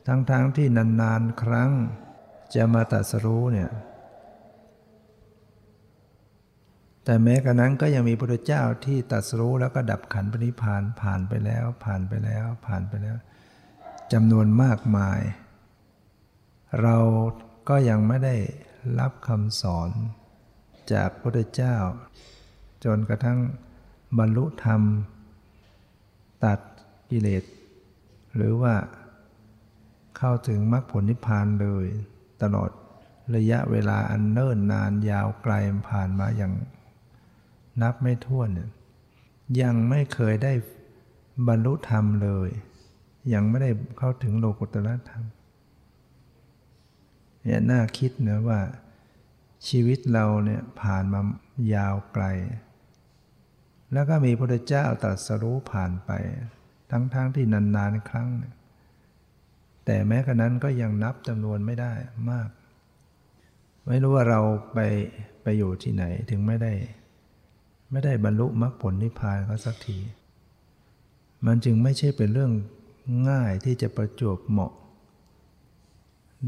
[0.06, 1.70] ทั้งๆทที่นานๆครั้ง
[2.54, 3.70] จะมาตรัสรู้เนี่ย
[7.04, 13.16] แต่แม้กระนั้นก็ยังมีพุทธเจ้าที่ตรัสรู้แล้วก็ดับขันปณิพานผ่านไปแล้ว ผ่านไปแล้ว ผ่านไปแล้ว
[14.12, 15.20] จำนวนมากมาย
[16.82, 16.96] เรา
[17.68, 18.36] ก็ยังไม่ได้
[18.98, 19.90] รับคำสอน
[20.92, 21.76] จากพระพุทธเจ้า
[22.84, 23.38] จนกระทั่ง
[24.18, 24.82] บรรลุธรรม
[26.44, 26.60] ตัด
[27.10, 27.44] กิเลส
[28.36, 28.74] หรือว่า
[30.16, 31.86] เข้าถึงมรรคผลนิพพานเลย
[32.42, 32.70] ตลอด
[33.36, 35.54] ระยะเวลาอันเนิ่นนานยาวไกล
[35.90, 36.52] ผ่านมาอย่าง
[37.82, 38.48] นับไม่ถ้วน
[39.60, 40.52] ยังไม่เคยได้
[41.48, 42.48] บรรลุธรรมเลย
[43.34, 45.24] ยังไม่ได้เข้าถึงโลกุตละธรรม
[47.42, 48.60] เนี่ยน่าคิดนะว่า
[49.68, 51.20] ชีวิตเราเนี่ยผ่านมา
[51.74, 52.24] ยาวไกล
[53.92, 56.10] แล้วก็มีพระเจ้าตรัสรู้ผ่านไป
[56.90, 58.28] ทั้งๆทที่นานๆครั้ง
[59.84, 61.92] แต่แม้กระนั้นก็ยังนับจำนวนไม่ได้
[62.30, 62.48] มาก
[63.86, 64.40] ไม่รู้ว่าเรา
[64.74, 64.78] ไป
[65.42, 66.72] ไปอยู่ที่ไหนถึงไม่ได้
[67.90, 69.98] ไม่ได้บรรลุมรรคผลนิพพานเขาสักที
[71.46, 72.52] มันจึงไม่ใช่เป็นเรื่อง
[73.28, 74.72] ง่ายที่จะประจวบเหมาะ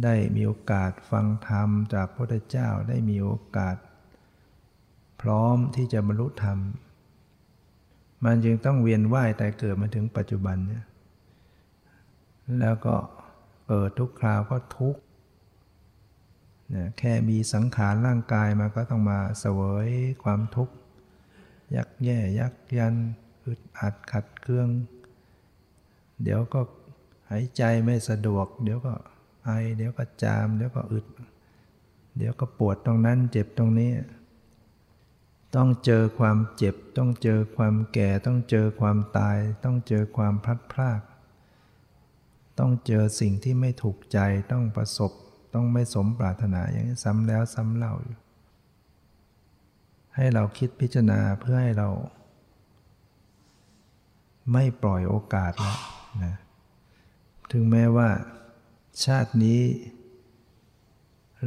[0.03, 3.77] ได้มีโอกาสฟังธรรมจากพระพุทธเจ้าได้มีโอกาส
[5.21, 6.59] พร้อมที่จะบรรลุธรรม
[8.25, 10.85] มันจึงต้องเวียนว่ายแต่เกิดมาถึงปัจจุบันเนี่ย
[12.61, 12.97] แล้วก็
[13.67, 14.97] เกิดทุกคราวก็ทุก
[16.75, 19.89] นะแค่มีสังขารร่างกายมาก็ต้องมาเสวย
[20.23, 20.75] ความทุกข์
[21.77, 22.95] ยักแย่ยักยัน
[23.45, 24.69] อึดอัดขัดเครื่อง
[26.23, 26.61] เดี๋ยวก็
[27.31, 28.95] หายใจไม่สะดวก เดี๋ยวก็
[29.45, 31.07] ไอเดี๋ยวก็จาม เดี๋ยวก็อึด
[32.17, 33.91] เดี๋ยวก็ปวดตรงนั้นเจ็บตรงนี้
[35.57, 41.01] ต้องเจอความเจ็บ ต้องเจอความแก่ ต้องเจอความตาย ต้องเจอความพลัดพราก
[42.59, 44.19] ต้องเจอสิ่งที่ไม่ถูกใจ
[44.53, 45.13] ต้องประสบ
[45.55, 48.19] ต้องไม่สมปรารถนาอย่างนี้ซ้ำแล้วซ้ำเล่าอยู่
[50.15, 51.89] ให้เราคิดพิจารณาเพื่อให้เรา
[54.53, 55.79] ไม่ปล่อยโอกาสแล้ว
[56.25, 56.35] นะ
[57.53, 58.09] ถึงแม้ว่า
[59.05, 59.61] ชาตินี้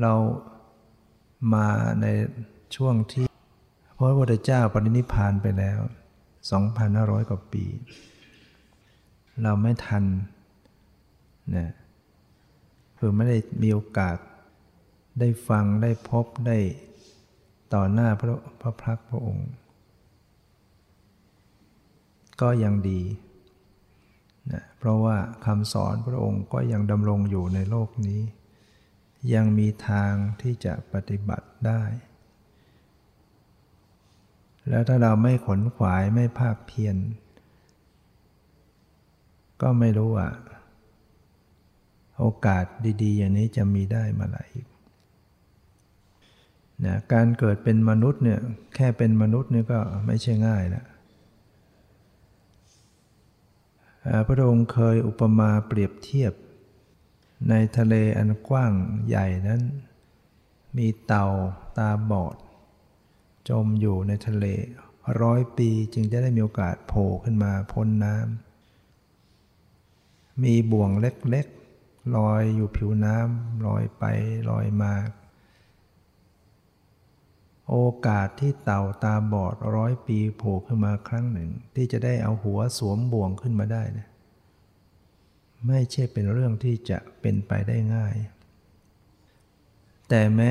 [0.02, 0.14] เรา
[1.54, 1.68] มา
[2.02, 2.06] ใน
[2.76, 3.27] ช่วงที่
[3.98, 5.80] พระพุทธเจ้าปรินิพานไปแล้ว
[6.54, 7.66] 2,500 กว่าปี
[9.44, 10.04] เราไม่ทัน
[11.56, 11.72] นะ
[12.98, 14.18] คือไม่ได้มีโอกาส
[15.20, 16.58] ได้ฟังได้พบได้
[17.74, 19.50] ต่อหน้าพระพระพักพระองค์
[22.42, 23.02] ก็ยังดี
[24.52, 28.22] นะเพราะว่าคำสอนพระองค์ก็ยังดำรงอยู่ในโลกนี้
[29.34, 31.84] ยังมีทางที่จะปฏิบัติได้
[34.70, 36.96] แล้วถ้าเราไม่ขนขวายไม่ภาคเพียร
[39.62, 40.30] ก็ไม่รู้ว่า
[42.20, 42.66] โอกาส
[43.04, 44.40] ดีๆ อย่างนี้จะมีได้มาไหร
[46.86, 48.40] นะการเกิดเป็นมนุษย์เนี่ย
[48.76, 50.86] แค่เป็นมนุษย์เนี่ยก็ไม่ใช่ง่ายแล้ว
[54.28, 56.34] พระองค์เคยอุปมาเปรียบเทียบ
[57.50, 58.74] ในทะเลอันกว้าง
[59.08, 59.62] ใหญ่นั้น
[60.78, 61.28] มีเต่า
[61.78, 62.36] ตาบอด
[63.50, 64.46] จมอยู่ในทะเล
[65.22, 74.04] ร้อยปีจึงจะได้มีโอกาสโผล่ขึ้นมาพ้นน้ำ มีบ่วงเล็กๆลอยอยู่ผิวน้ำลอยไป
[74.50, 74.94] ลอยมา
[77.70, 84.08] โอกาสที่เต่าตาบอดร้อยปีโผล่ขึ้นมาครั้งหนึ่ง ที่จะได้เอาหัวสวมบ่วงขึ้นมาได้นะ
[85.68, 88.16] ไม่ใช่เป็นเรื่องที่จะเป็นไปได้ง่าย
[90.10, 90.50] แต่แม้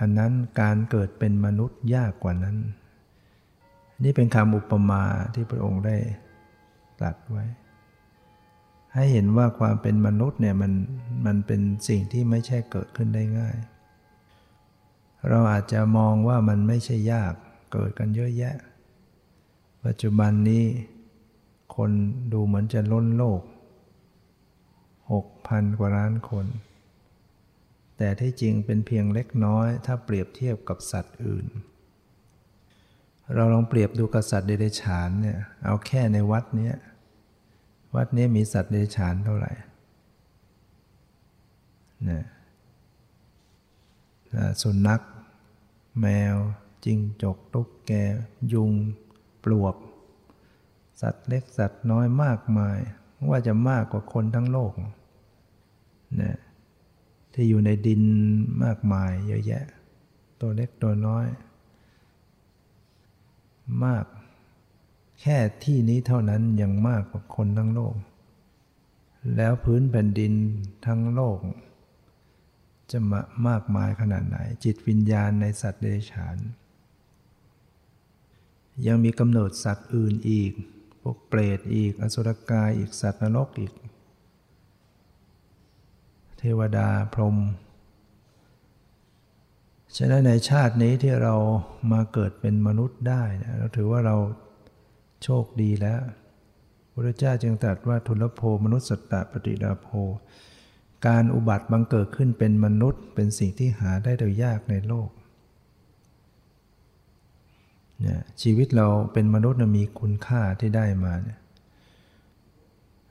[0.00, 2.56] อันนั้นการเกิดเป็นมนุษย์ยากกว่านั้น
[4.02, 5.02] นี่เป็นคำอุปมา
[5.34, 5.96] ที่พระองค์ได้
[6.98, 7.44] ตรัสไว้
[8.94, 10.72] ให้เห็นว่าความเป็นมนุษย์เนี่ยมัน
[11.26, 13.56] มันเป็นสิ่งที่ไม่ใช่เกิดขึ้นได้ง่าย
[15.28, 17.34] เราอาจจะมองว่ามันไม่ใช่ยาก
[17.72, 18.56] เกิดกันเยอะแยะ
[19.84, 20.64] ปัจจุบันนี้
[21.76, 21.90] คน
[22.32, 23.40] ดูเหมือนจะล้นโลก
[25.12, 26.46] หกพันกว่าล้านคน
[27.96, 31.46] แต่ที่จริงเป็นเพียงเล็กน้อยถ้าเปรียบเทียบกับสัตว์อื่น
[33.34, 36.72] เราลองเปรียบดูกับสัตว์เดรัจฉานเนี่ยเอาแค่ในวัดนี้
[37.96, 39.52] วัดนี้มีสัตว์เดรัจฉานเท่าไหร่
[42.04, 42.24] เนี่ย
[44.62, 45.00] สุนัข
[46.00, 46.36] แมว
[46.84, 47.92] จิงจกตุ๊กแก
[48.52, 48.72] ยุง
[49.44, 49.74] ปลวก
[51.00, 52.78] สัตว์เล็กสัตว์น้อยมากมาย
[53.30, 54.72] ว่าจะมากกว่าคนทั้งโลก
[56.20, 56.36] นะ
[57.38, 58.02] ที่อยู่ในดิน
[58.64, 59.64] มากมายเยอะแยะ
[60.40, 61.26] ตัวเล็กตัวน้อย
[63.84, 64.04] มาก
[65.20, 67.94] แค่ที่นี้เท่านั้นยังมากกว่าคนทั้งโลก
[69.36, 70.32] แล้วพื้นแผ่นดิน
[70.86, 71.38] ทั้งโลก
[72.90, 76.36] จะมามากมายขนาดไหน จิตวิญญาณในสัตว์เดรัจฉาน
[78.86, 80.52] ยังมีกำเนิดสัตว์อื่นอีก
[81.00, 83.72] พวกเปรตอีก อสุรกายอีกสัตว์นรกอีก
[86.38, 87.36] เทวดาพรหม
[89.96, 91.34] ฉะนั้นในชาตินี้ที่เรา
[91.92, 94.16] มาเกิดเป็นมนุษย์ได้นะเราถือว่าเรา
[95.24, 96.00] โชคดีแล้ว
[96.92, 99.88] พระเจ้าจึงตรัสว่าทุลโภมนุษย์สตตปฏิดาโภ
[101.06, 105.08] การอุบัติบังเกิดขึ้นเป็นมนุษย์ เป็นสิ่งที่หาได้โดยยากในโลก
[108.00, 111.38] เนี่ยชีวิตเราเป็นมนุษย์มีคุณค่าที่ได้มาเนี่ย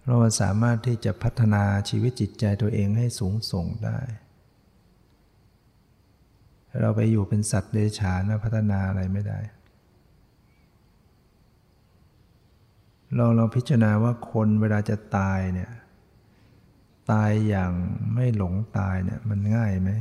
[0.06, 4.00] เราสามารถที่จะพัฒนาชีวิตจิตใจตัวเองให้สูงส่งได้
[6.82, 9.40] เราไปอยู่เป็นสัตว์เดรัจฉานพัฒนาอะไรไม่ได้
[13.16, 15.72] เราเราพิจารณาว่าคนเวลาจะตายเนี่ย
[17.12, 17.72] ตายอย่าง
[18.14, 19.92] ไม่หลงตายเนี่ยมันง่ายไหม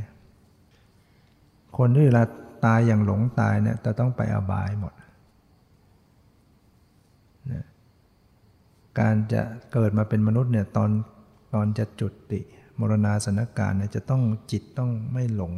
[1.77, 2.23] คนที่เวลา
[2.65, 4.93] ตายอย่างหลงตายเนี่ยจะต้องไปอบายหมด
[7.51, 7.65] นะ
[8.99, 9.41] การจะ
[9.73, 10.91] เกิดมาเป็นมนุษย์เนี่ยตอน
[11.53, 12.39] ตอนจะจุดติ
[12.79, 15.53] มรณาสนการเนี่ยจะต้องจิตต้องไม่หลง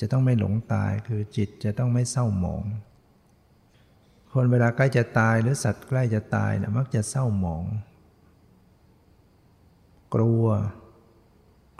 [0.00, 2.64] จะต้องไม่หลงตายคือจิตจะต้องไม่เศร้าหมอง
[4.32, 7.64] คนเวลาใกล้จะตายหรือสัตว์ใกล้จะตายเนี่ยมักจะเศร้าหมอง
[10.14, 10.46] กลัว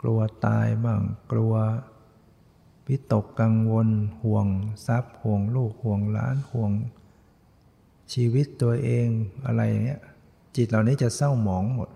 [0.01, 1.53] กลัวตายบ้างกลัว
[2.85, 3.89] พิตกกังวล
[4.23, 4.47] ห่วง
[4.85, 6.71] ทรัพย์ห่วงลูกห่วงล้านห่วง
[8.13, 9.07] ชีวิตตัวเอง
[9.45, 10.01] อะไรเงี้ย
[10.55, 11.89] จิตเหล่านี้จะเศร้าหมองหมด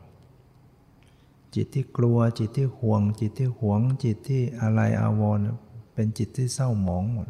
[1.55, 5.43] จิตที่กลัวจิตที่ห่วง จิตที่หวง จิตที่อะไรอาวรณ์
[5.93, 7.29] เป็นจิตที่เศร้าหมองหมด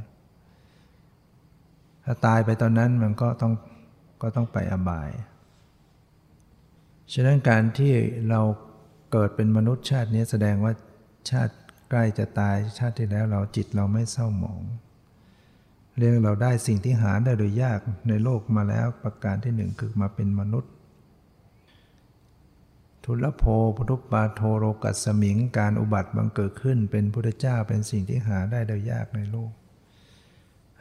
[2.04, 3.54] ถ้าตายไปตอนนั้นมันก็ต้อง
[4.22, 5.10] ก็ต้องไปอบาย
[7.14, 7.94] ฉะนั้นการที่
[8.30, 8.42] เรา
[9.12, 10.74] เกิดเป็นมนุษย์ชาตินี้แสดงว่า
[11.30, 11.54] ชาติ
[11.90, 14.62] ใกล้จะตายชาติที่แล้วเราจิตเราไม่เศร้าหมอง
[15.98, 20.72] เรื่องเราได้สิ่งที่หาได้โดยยากในโลกมาแล้วประการที่หนึ่งคือมาเป็นมนุษย์
[23.06, 23.44] ทุลโภ
[23.76, 29.52] พุทุปาโทโรกัสมิง การอุบัติบังเกิดขึ้น เป็นพุทธเจ้าเป็นสิ่งที่หาได้โดยยากในโลก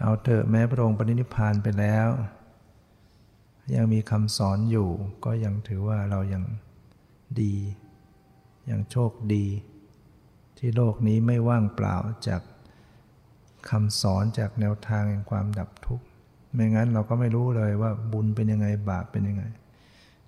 [0.01, 2.09] เอาเถอะแม้พระองค์ปรินิพานไปแล้ว
[3.75, 4.89] ยังมีคำสอนอยู่
[5.25, 6.45] ก็ยังถือว่าเรายัง
[7.41, 7.55] ดี
[8.71, 9.47] ยังโชคดี
[10.59, 11.97] ที่โลกนี้ไม่ว่างเปล่า
[12.29, 12.43] จาก
[13.71, 16.07] คำสอนจากแนวทางแห่งความดับทุกข์
[16.55, 19.45] ไม่งั้นเราก็ไม่รู้เลยว่าบุญเป็นยังไงบาปเป็นยังไง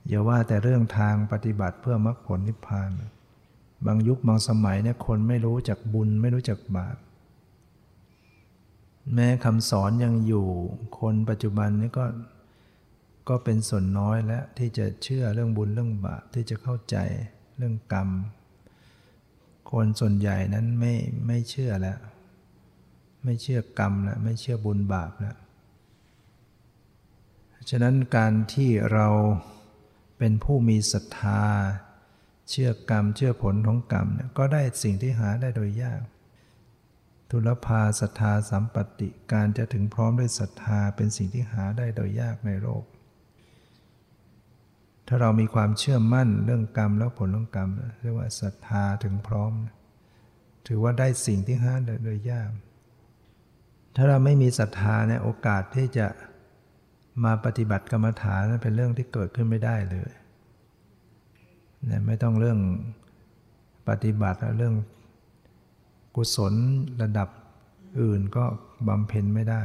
[0.09, 2.91] อย่าว่าแต่เรื่องทางปฏิบัติเพื่อมรรคผลนิพพาน
[3.87, 6.97] บางยุคบางสมัยเนี่ยคนไม่รู้จักบุญไม่รู้จักบาป
[9.15, 10.47] แม้คำสอนยังอยู่
[10.99, 12.05] คนปัจจุบันนี้ก็
[13.29, 16.97] ก็เป็นส่วนน้อยแล้วที่จะเชื่อเรื่องบุญเรื่องบาปที่จะเข้าใจ
[17.57, 18.09] เรื่องกรรม
[19.71, 20.95] คนส่วนใหญ่นั้นไม่
[21.27, 21.99] ไม่เชื่อแล้ว
[23.25, 25.37] ไม่เชื่อกรรมแล้วไม่เชื่อบุญบาปแล้ว
[27.71, 29.09] ฉะนั้นการที่เรา
[30.19, 31.45] เป็นผู้มีศรัทธา
[32.51, 36.03] เชื่อกรรมเชื่อผลของกรรมเนี่ยก็ได้สิ่งที่หาได้โดยยาก
[37.31, 42.85] ทุลภาศรัทธาสัมปติการจะถึงพร้อมด้วยศรัทธาเป็นสิ่งที่หาได้โดยยากในโลก
[45.07, 47.69] ถ้าเรามีความเชื่อมั่นเรื่องกรรมแล้วผลของกรรม
[48.03, 49.53] เรียกว่าศรัทธาถึงพร้อม
[50.67, 52.51] ถือว่าได้สิ่งที่หาได้โดยยาก
[53.97, 56.07] ถ้าเราไม่มีศรัทธาเนี่ยโอกาสที่จะ
[57.25, 60.11] มาปฏิบัติกรรมฐานนั้นเป็นเรื่องที่เกิดขึ้นไม่ได้เลย
[61.89, 62.59] นี่ยไม่ต้องเรื่อง
[63.89, 64.75] ปฏิบัติเรื่อง
[66.17, 66.55] กุศล
[67.03, 67.29] ระดับ
[68.01, 68.45] อื่นก็
[68.89, 69.63] บำเพ็ญไม่ได้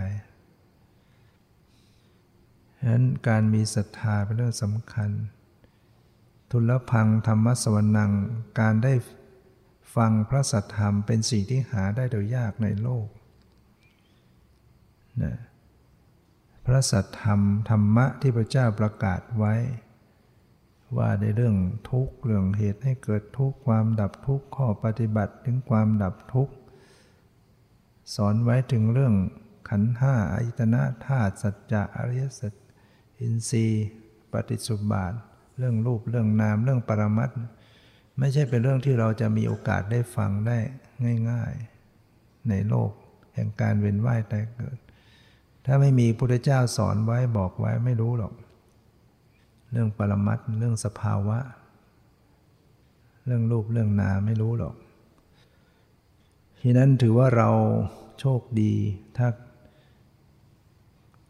[2.77, 5.09] ฉะนั้นการมีศรัทธาเป็นเรื่องสำคัญ
[6.51, 8.11] ทุลพังธรรมสวรนัง
[8.59, 8.93] การได้
[9.95, 13.07] ฟังพระสัทธรรมเป็นสิ่งที่หาได้โดยยากในโลก
[15.23, 15.33] นะ
[16.65, 19.55] พระสัทธรรมธรรมะที่พระเจ้าประกาศไว้
[20.97, 21.55] ว่าในเรื่อง
[21.89, 26.53] ทุกข์เรื่องเหตุให้เกิดทุกข์ความดับทุกข์ข้อปฏิบัติถึงความดับทุกข์
[28.15, 29.13] สอนไว้ถึงเรื่อง
[29.69, 32.53] ขันธ์ห้าอายตนะธาตุสัจจะอริยสัจ
[33.19, 33.87] อินทรีย์
[34.31, 35.13] ปฏิสุบาท
[35.57, 37.29] เรื่องรูปเรื่องนามเรื่องปรมัต
[38.19, 40.57] ไม่ใช่เป็นเรื่องที่เราจะมีโอกาสได้ฟังได้
[41.29, 41.53] ง่าย
[42.01, 42.91] ๆ ในโลก
[43.33, 44.77] แห่งการเวียนว่ายตายเกิด
[45.65, 48.33] ถ้าไม่มีพุทธเจ้าสอนไว้บอกไว้ไม่รู้หรอก
[49.71, 51.39] เรื่องปรมัตเรื่องสภาวะ
[53.25, 54.75] เรื่องรูปเรื่องนามไม่รู้หรอก
[56.61, 57.49] ทีนั้นถือว่าเรา
[58.19, 58.73] โชคดี
[59.17, 59.27] ถ้า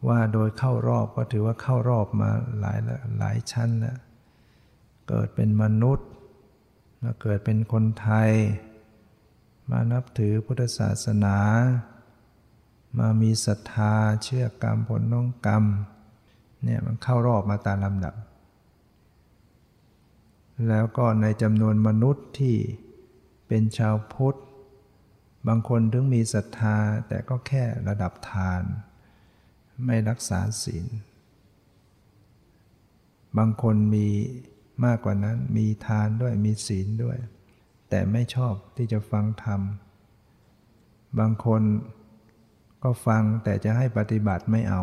[0.08, 2.30] ว่าโดยเข้ารอบก็ถือว่าเข้ารอบมา
[2.60, 2.78] หลาย
[3.18, 3.98] หลายชั้นแล้ว
[5.08, 6.08] เกิดเป็นมนุษย์
[7.02, 8.30] มาเกิดเป็นคนไทย
[9.70, 11.36] มานับถือพุทธศาสนา
[12.98, 15.64] มามีศรัทธาเชื่อกรรมผลน้องกรรม
[16.64, 18.14] เนี่ยมันเข้ารอบมาตามลำดับ
[20.68, 22.56] แล้วก็ในจำนวนมนุษย์ที่
[23.48, 24.38] เป็นชาวพุทธ
[25.48, 26.76] บางคนถึงมีศรัทธา
[27.08, 28.62] แต่ก็แค่ระดับทาน
[29.84, 30.86] ไม่รักษาศีล
[33.38, 34.08] บางคนมี
[34.84, 37.16] มากกว่านั้นมีทานด้วยมีศีลด้วย
[37.90, 39.60] แต่ไม่ชอบที่จะฟังธรรม
[41.18, 41.62] บางคน
[42.82, 44.82] ก็ฟังแต่จะให้ปฏิบัติไม่เอา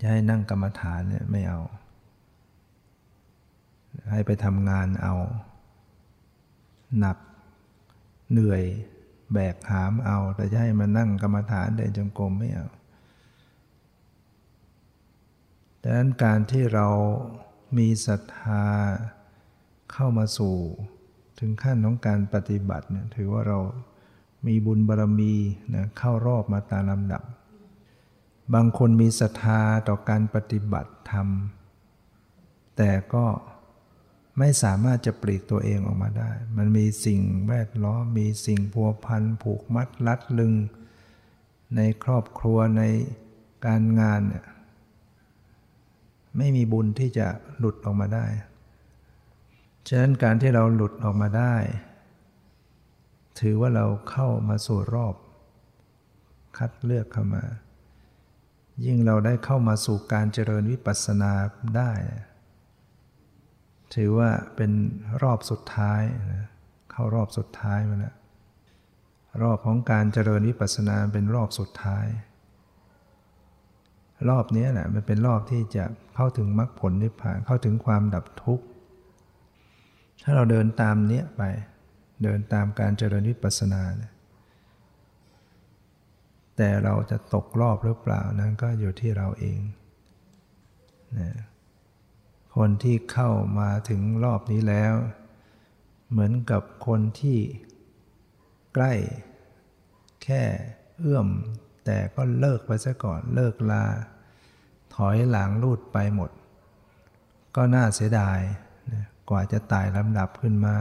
[0.00, 1.60] จะให้นั่งกรรมฐานเนี่ยไม่เอา
[4.10, 5.14] ให้ไปทำงานเอา
[6.98, 7.18] หนัก
[8.30, 8.62] เหนื่อย
[9.32, 12.68] แบกหามเอา แต่จะให้มานั่งกรรมฐานเดินจงกรมไม่เอา
[15.82, 16.88] ดังนั้นการที่เรา
[17.78, 18.64] มีศรัทธา
[19.92, 20.56] เข้ามาสู่
[21.38, 23.58] ถึงขั้นของการปฏิบัติเนี่ยถือว่าเรา
[24.46, 25.34] มีบุญบารรมี
[25.74, 27.22] นะเข้ารอบมาตามลำดับ
[28.54, 31.28] บางคนมีศรัทธาต่อการปฏิบัติธรรม
[32.76, 33.26] แต่ก็
[34.38, 40.52] ไม่สามารถจะปลีกตัวเองออกมาได้ มันมีสิ่งแวดล้อม มีสิ่งพัวพันผูกมัดลัดลึง
[41.76, 42.82] ในครอบครัวใน
[43.66, 44.46] การงานเนี่ย
[46.36, 47.26] ไม่มีบุญที่จะ
[47.58, 48.26] หลุดออกมาได้
[49.88, 51.54] ฉะนั้นการที่เราหลุดออกมาได้
[53.40, 55.14] ถือว่าเราเข้ามาสู่รอบ
[56.58, 57.44] คัดเลือกเข้ามา
[58.86, 61.32] ยิ่งเราได้เข้ามาสู่การเจริญวิปัสสนา
[61.76, 61.92] ได้
[63.94, 64.72] ถือว่าเป็น
[65.22, 66.02] รอบสุดท้าย
[66.32, 66.46] นะ
[66.90, 68.14] เข้ารอบสุดท้ายมาแล้ว
[69.42, 72.06] รอบของการเจริญวิปัสสนาเป็นรอบสุดท้าย
[74.28, 78.64] รอบนี้แหละมันเป็นรอบที่จะเข้าถึงมรรคผลนิพพานเข้าถึงความดับทุกข์
[80.22, 81.42] ถ้าเราเดินตามเนี้ยไป
[82.22, 84.12] เดินตามการเจริญวิปัสสนาเนี่ย
[86.56, 89.60] แต่เราจะตกรอบหรือเปล่านั้นก็อยู่ที่เราเอง
[91.18, 91.32] นะ
[92.56, 94.94] คนที่เข้ามาถึงรอบนี้แล้ว
[96.10, 97.38] เหมือนกับคนที่
[98.74, 98.92] ใกล้
[100.24, 100.42] แค่
[100.98, 101.28] เอื้อม
[101.84, 103.84] แต่ก็เลิกไปซะก่อนเลิกลา
[104.94, 106.30] ถอยหลังลูดไปหมด
[107.56, 108.40] ก็น่าเสียดาย
[109.30, 110.76] กว่าจะตายลำดับขึ้นมา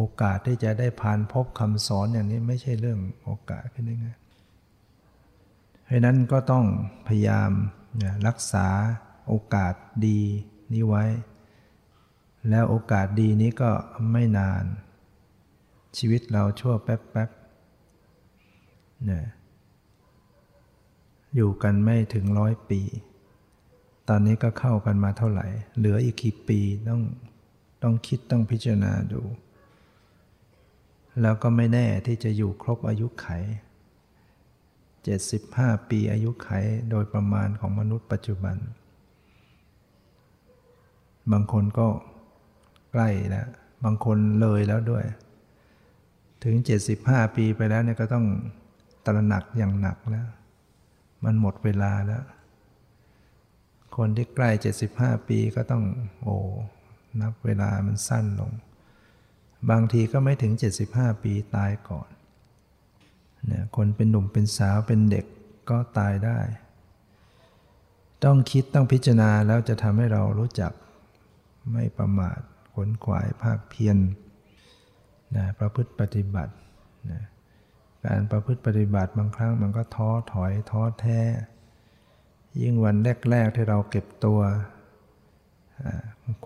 [0.00, 4.08] โอกาสที่จะได้ผ่านพบคำสอนอย่างนี้ไม่ใช่เรื่องโอกาสขึ้นได้ไง
[5.84, 6.64] เพราะนั้นก็ต้อง
[7.08, 7.50] พยายาม
[8.26, 8.66] รักษา
[9.28, 9.74] โอกาส
[10.06, 10.20] ดี
[10.72, 11.04] นี้ไว้
[12.48, 13.70] แล้วโอกาสดีนี้ก็
[14.12, 14.64] ไม่นาน
[15.98, 19.24] ชีวิตเราชั่วแป๊บๆเนี่ย
[21.34, 22.80] อยู่กันไม่ถึงร้อยปี
[24.08, 25.46] ตอนนี้ก็เข้ากันมาเท่าไหร่
[25.76, 27.02] เหลืออีกกี่ปีต้อง
[27.82, 29.22] ต้องคิดต้องพิจารณาดู
[31.22, 33.28] แล้วก็ไม่แน่ที่จะอยู่ครบอายุไข
[34.88, 36.48] 75 ปีอายุไข
[36.90, 38.56] โดยประมาณของมนุษย์ปัจจุบัน
[41.32, 41.86] บางคนก็
[42.92, 43.48] ใกล้แล้ว
[43.84, 45.04] บางคนเลยแล้วด้วย
[46.44, 46.56] ถึง
[46.96, 48.26] 75 ปีไปแล้วเนี่ยก็ต้อง
[49.06, 50.26] ตระหนักอย่างหนักแล้ว
[51.24, 52.24] มันหมดเวลาแล้ว
[53.96, 54.50] คนที่ใกล้
[54.88, 55.84] 75 ปีก็ต้อง
[56.22, 56.36] โอ้
[57.20, 58.52] นับเวลามันสั้นลง
[59.70, 60.52] บางทีก็ไม่ถึง
[60.88, 62.08] 75 ปีตายก่อน
[63.46, 65.26] เนี่ยคนเป็นหนุ่มเป็นสาวเป็นเด็ก
[65.70, 66.38] ก็ตายได้
[68.24, 70.72] ต้องคิดต้องพิจารณาแล้วจะทำให้เรารู้จัก
[71.72, 72.38] ไม่ประมาท
[72.74, 73.96] ขนขวายภาคเพียร
[75.36, 76.54] นะประพฤติปฏิบัติ
[77.10, 77.22] นะ
[78.06, 81.20] การประพฤติปฏิบัติบางครั้งมันก็ท้อถอยท้อแท้
[82.60, 82.96] ยิ่งวัน
[83.30, 84.40] แรก ๆ ที่เราเก็บตัว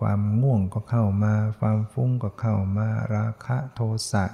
[0.01, 3.81] ความง่วงก็เข้ามา ความฟุ้งก็เข้ามา ราคะโท
[4.11, 4.25] สะ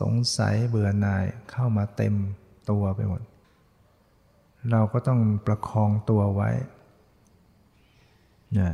[0.00, 2.14] สงสัยเบื่อหน่ายเข้ามาเต็ม
[2.70, 3.22] ตัวไปหมด
[4.70, 6.50] เราก็ต้องประคองตัวไว้
[8.58, 8.72] นะ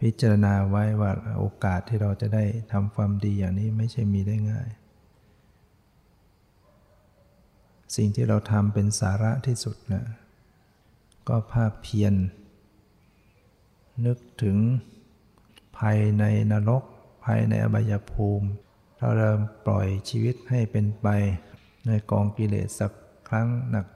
[0.00, 4.68] พิจารณาไว้ว่าโอกาสที่เราจะได้ทำความดีอย่างนี้ไม่ใช่มีได้ง่าย
[7.96, 10.04] สิ่งที่เราทำเป็นสาระที่สุดนะ
[11.28, 12.14] ก็ภาพเพียร
[14.06, 14.56] นึกถึง
[15.78, 16.82] ภายในนรก
[17.24, 18.48] ภายในอบายภูมิ
[18.98, 21.06] เราเริ่มปล่อยชีวิตให้เป็นไป
[21.86, 22.92] ในกองกิเลสสัก
[23.28, 23.86] ครั้งหนัก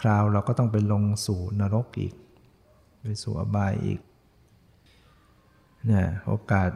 [0.00, 2.14] คราวเราก็ต้องไปลงสู่นรกอีก
[3.02, 4.00] ไปสู่อบายอีก
[5.86, 6.70] เนี่ยโอกาส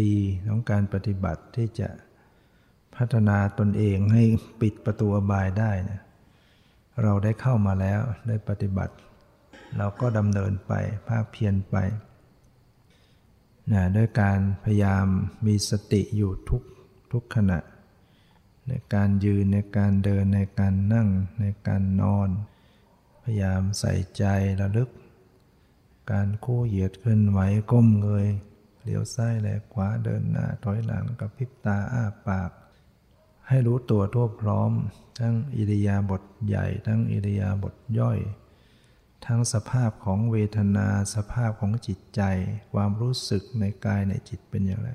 [0.00, 0.14] ดี
[0.48, 1.88] ของการปฏิบัติที่จะ
[2.96, 4.24] พัฒนาตนเองให้
[4.60, 6.00] ปิดประตูอบายได้เนี่ย
[7.02, 8.94] เราได้เข้ามาแล้วได้ปฏิบัติ
[9.76, 10.72] เราก็ดำเนินไป
[11.08, 11.76] ภาคเพียรไป
[13.72, 15.06] นะด้วยการพยายาม
[15.46, 16.62] มีสติอยู่ทุก
[17.12, 17.58] ทุกขณะ
[18.68, 21.08] ในการยืนในการเดินในการนั่ง
[21.40, 22.28] ในการนอน
[23.22, 24.24] พยายามใส่ใจ
[24.60, 24.90] ระลึก
[26.12, 27.40] การคู่เหยียดขึ้นไหว
[27.70, 28.26] ก้มเงย
[28.82, 32.50] เลี้ยวซ้ายแลขวาเดินหน้าถอยหลังกับพิบตาอ้าปาก
[33.48, 34.72] ให้รู้ตัวทั่วพร้อม
[35.18, 38.18] ทั้งอิริยาบถใหญ่ทั้งอิริยาบถย่อย
[39.26, 42.22] ทั้งสภาพของเวทนา สภาพของจิตใจ
[42.74, 44.90] ความรู้สึกในกายในจิตเป็นอย่างไร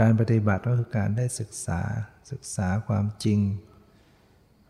[0.00, 1.80] การปฏิบัติก็คือการได้ศึกษา
[2.30, 3.38] ศึกษาความจริง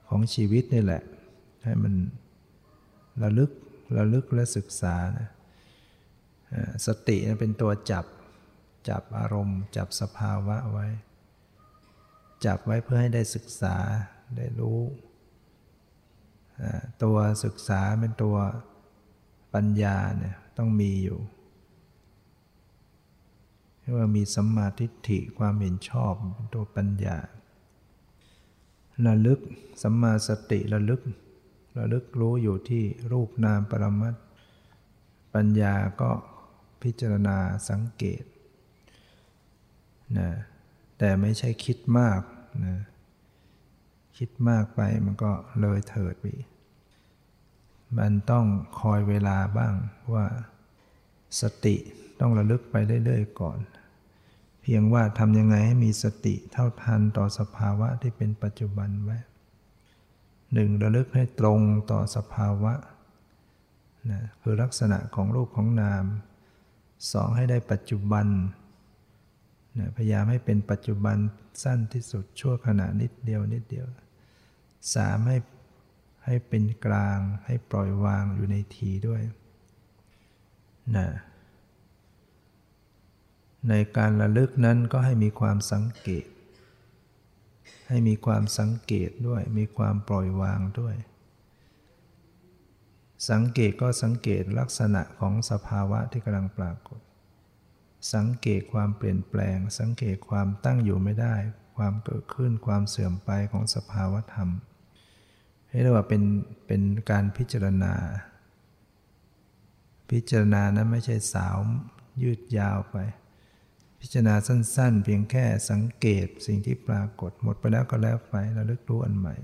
[0.09, 1.03] ของชีวิตนี่แหละ
[1.65, 1.95] ให้มัน
[3.23, 3.51] ระลึก
[3.97, 5.29] ระลึกและศึกษานะ
[6.87, 8.05] สติเป็นตัวจับ
[8.89, 10.87] จับอารมณ์ จับสภาวะไว้
[12.45, 13.77] จับไว้เพื่อให้ได้ศึกษา
[14.37, 14.81] ได้รู้
[17.03, 18.37] ตัวศึกษาเป็นตัว
[19.55, 21.21] ปัญญาเนี่ยต้องมีอยู่
[23.79, 27.19] เรียกว่ามีสัมมาทิฏฐิความเห็นชอบเป็นตัวปัญญา
[29.07, 29.41] ระลึก
[29.83, 31.01] สัมมาสติระลึก
[31.79, 34.15] ระลึกรู้อยู่ที่รูปนามปรมัต
[35.35, 36.11] ปัญญาก็
[36.83, 37.39] พิจารณา
[37.71, 38.25] สังเกต
[40.19, 40.29] นะ
[40.99, 42.21] แต่ไม่ใช่คิดมาก
[42.65, 42.77] นะ
[44.17, 46.27] คิดมากไปมันก็เลยเถิดไป
[47.99, 48.47] มันต้อง
[48.81, 49.75] คอยเวลาบ้าง
[50.15, 50.27] ว่า
[51.41, 51.77] สติ
[52.21, 53.59] ต้องระลึกไปเรื่อยๆก่อน
[54.63, 59.19] เพียงว่าทำยังไงให้มีสติเท่าทันต่อสภาวะที่เป็นปัจจุบันไว้
[60.55, 61.61] หนึ่งระลึกให้ตรง
[61.91, 62.75] ต่อสภาวะ
[64.11, 66.05] นะคือลักษณะของรูปของนาม
[67.13, 68.27] สองให้ได้ปัจจุบัน
[69.79, 71.17] นะพยายามให้เป็นปัจจุบัน
[71.63, 73.87] สั้นที่สุดชั่วขณะนิดเดียวนิดเดียว
[74.95, 75.37] สามให้
[76.25, 79.23] ให้เป็นกลางให้ปล่อยวางอยู่ในทีด้วย
[80.97, 81.09] นะ
[83.69, 86.27] ในการระลึกนั้นก็ให้มีความสังเกต
[87.89, 90.97] ให้มีความสังเกตด้วย มีความปล่อยวางด้วย
[93.31, 97.01] สังเกตก็สังเกตลักษณะของสภาวะที่กำลังปรากฏ
[98.15, 101.35] สังเกตความเปลี่ยนแปลง สังเกตความตั้งอยู่ไม่ได้
[101.77, 104.49] ความเกิดขึ้นความเสื่อมไปของสภาวะธรรม
[105.81, 106.23] เรียกว่าเป็น
[106.67, 107.95] เป็นการพิจารณา
[110.11, 111.57] พิจารณานั้นไม่ใช่สาว
[112.23, 112.97] ยืดยาวไป
[114.01, 119.35] พิจารณาสั้น ๆ เพียงแค่สังเกตสิ่งที่ปรากฏหมดไปแล้วก็แล้วไปแล้วลึกรู้อันใหม่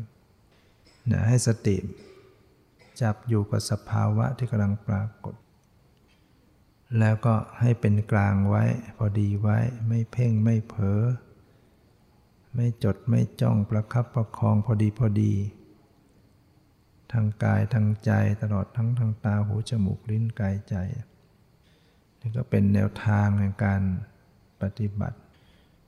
[1.11, 1.77] นะให้สติ
[3.01, 5.35] จับอยู่กับสภาวะที่กำลังปรากฏ
[6.99, 8.65] แล้วก็ให้เป็นกลางไว้
[8.97, 9.59] พอดีไว้
[9.89, 11.03] ไม่เพ่งไม่เผลอ
[12.55, 15.33] ไม่จดไม่จ้องประคับประคองพอดีพอดี
[17.13, 18.11] ทางกายทางใจ
[18.43, 20.77] ตลอดทั้งทางตาหูจมูกลิ้นกายใจ
[22.21, 23.83] นี่ก็เป็นแนวทางในการ
[24.63, 25.19] ปฏิบัติ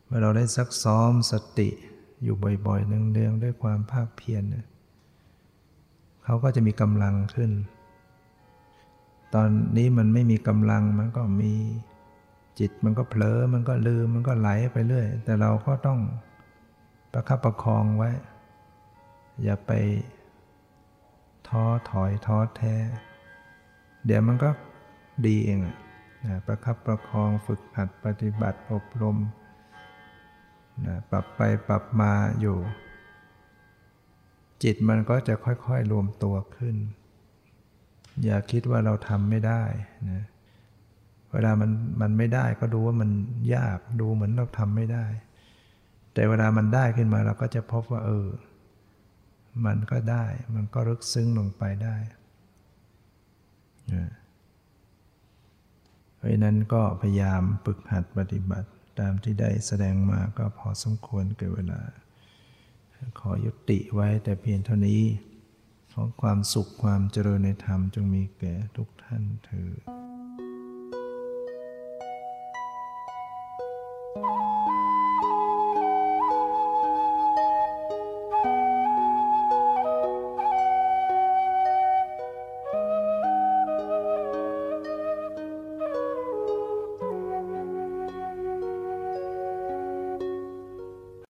[0.05, 1.69] เมื่อเราได้ซักซ้อมสติ
[2.23, 4.43] อยู่บ่อยๆเนืองๆด้วยความภาคเพียร
[6.25, 7.51] เขาก็จะมีกำลังขึ้น
[9.35, 11.53] ตอนนี้มันไม่มีกำลังมันก็มี
[12.59, 16.01] จิตมันก็เผลอมันก็ลืมมันก็ไหลไปเรื่อย แต่เราก็ต้อง
[17.13, 18.11] ประคับประคองไว้
[19.43, 19.73] อย่าไป
[21.51, 22.75] ท้อถอยท้อแท้
[24.07, 24.51] เดี๋ยวมันก็
[25.27, 25.61] ดีเอง
[26.27, 29.17] นะประคับประคองฝึกหัดปฏิบัติอบรม
[30.87, 32.59] นะปรับไปปรับมาอยู่
[34.63, 36.77] จิตมันก็จะค่อยๆรวมตัวขึ้น
[38.25, 39.63] อย่าคิดว่าเราทำไม่ได้
[40.11, 40.23] นะ
[41.33, 41.71] เวลามัน
[42.01, 43.11] มันไม่ได้ก็ดูว่ามัน
[43.55, 45.07] ยากดูเหมือนเราทำไม่ได้
[46.13, 48.27] แต่เวลามันได้ขึ้นมาเราก็จะพบว่าเออ
[49.67, 51.97] มันก็ได้ มันก็ลึกซึ้งลงไปได้
[56.17, 58.71] เพราะนั้นก็พยายามฝึกหัดปฏิบัติ
[59.01, 61.81] ตามที่ได้แสดงมาก็พอสมควรเกิดเวลา
[63.19, 65.03] ขอยุติไว้แต่เพียงเท่านี้
[65.93, 70.00] ขอความสุขความเจริญในธรรมจงมีแก่ทุกท่านเถิด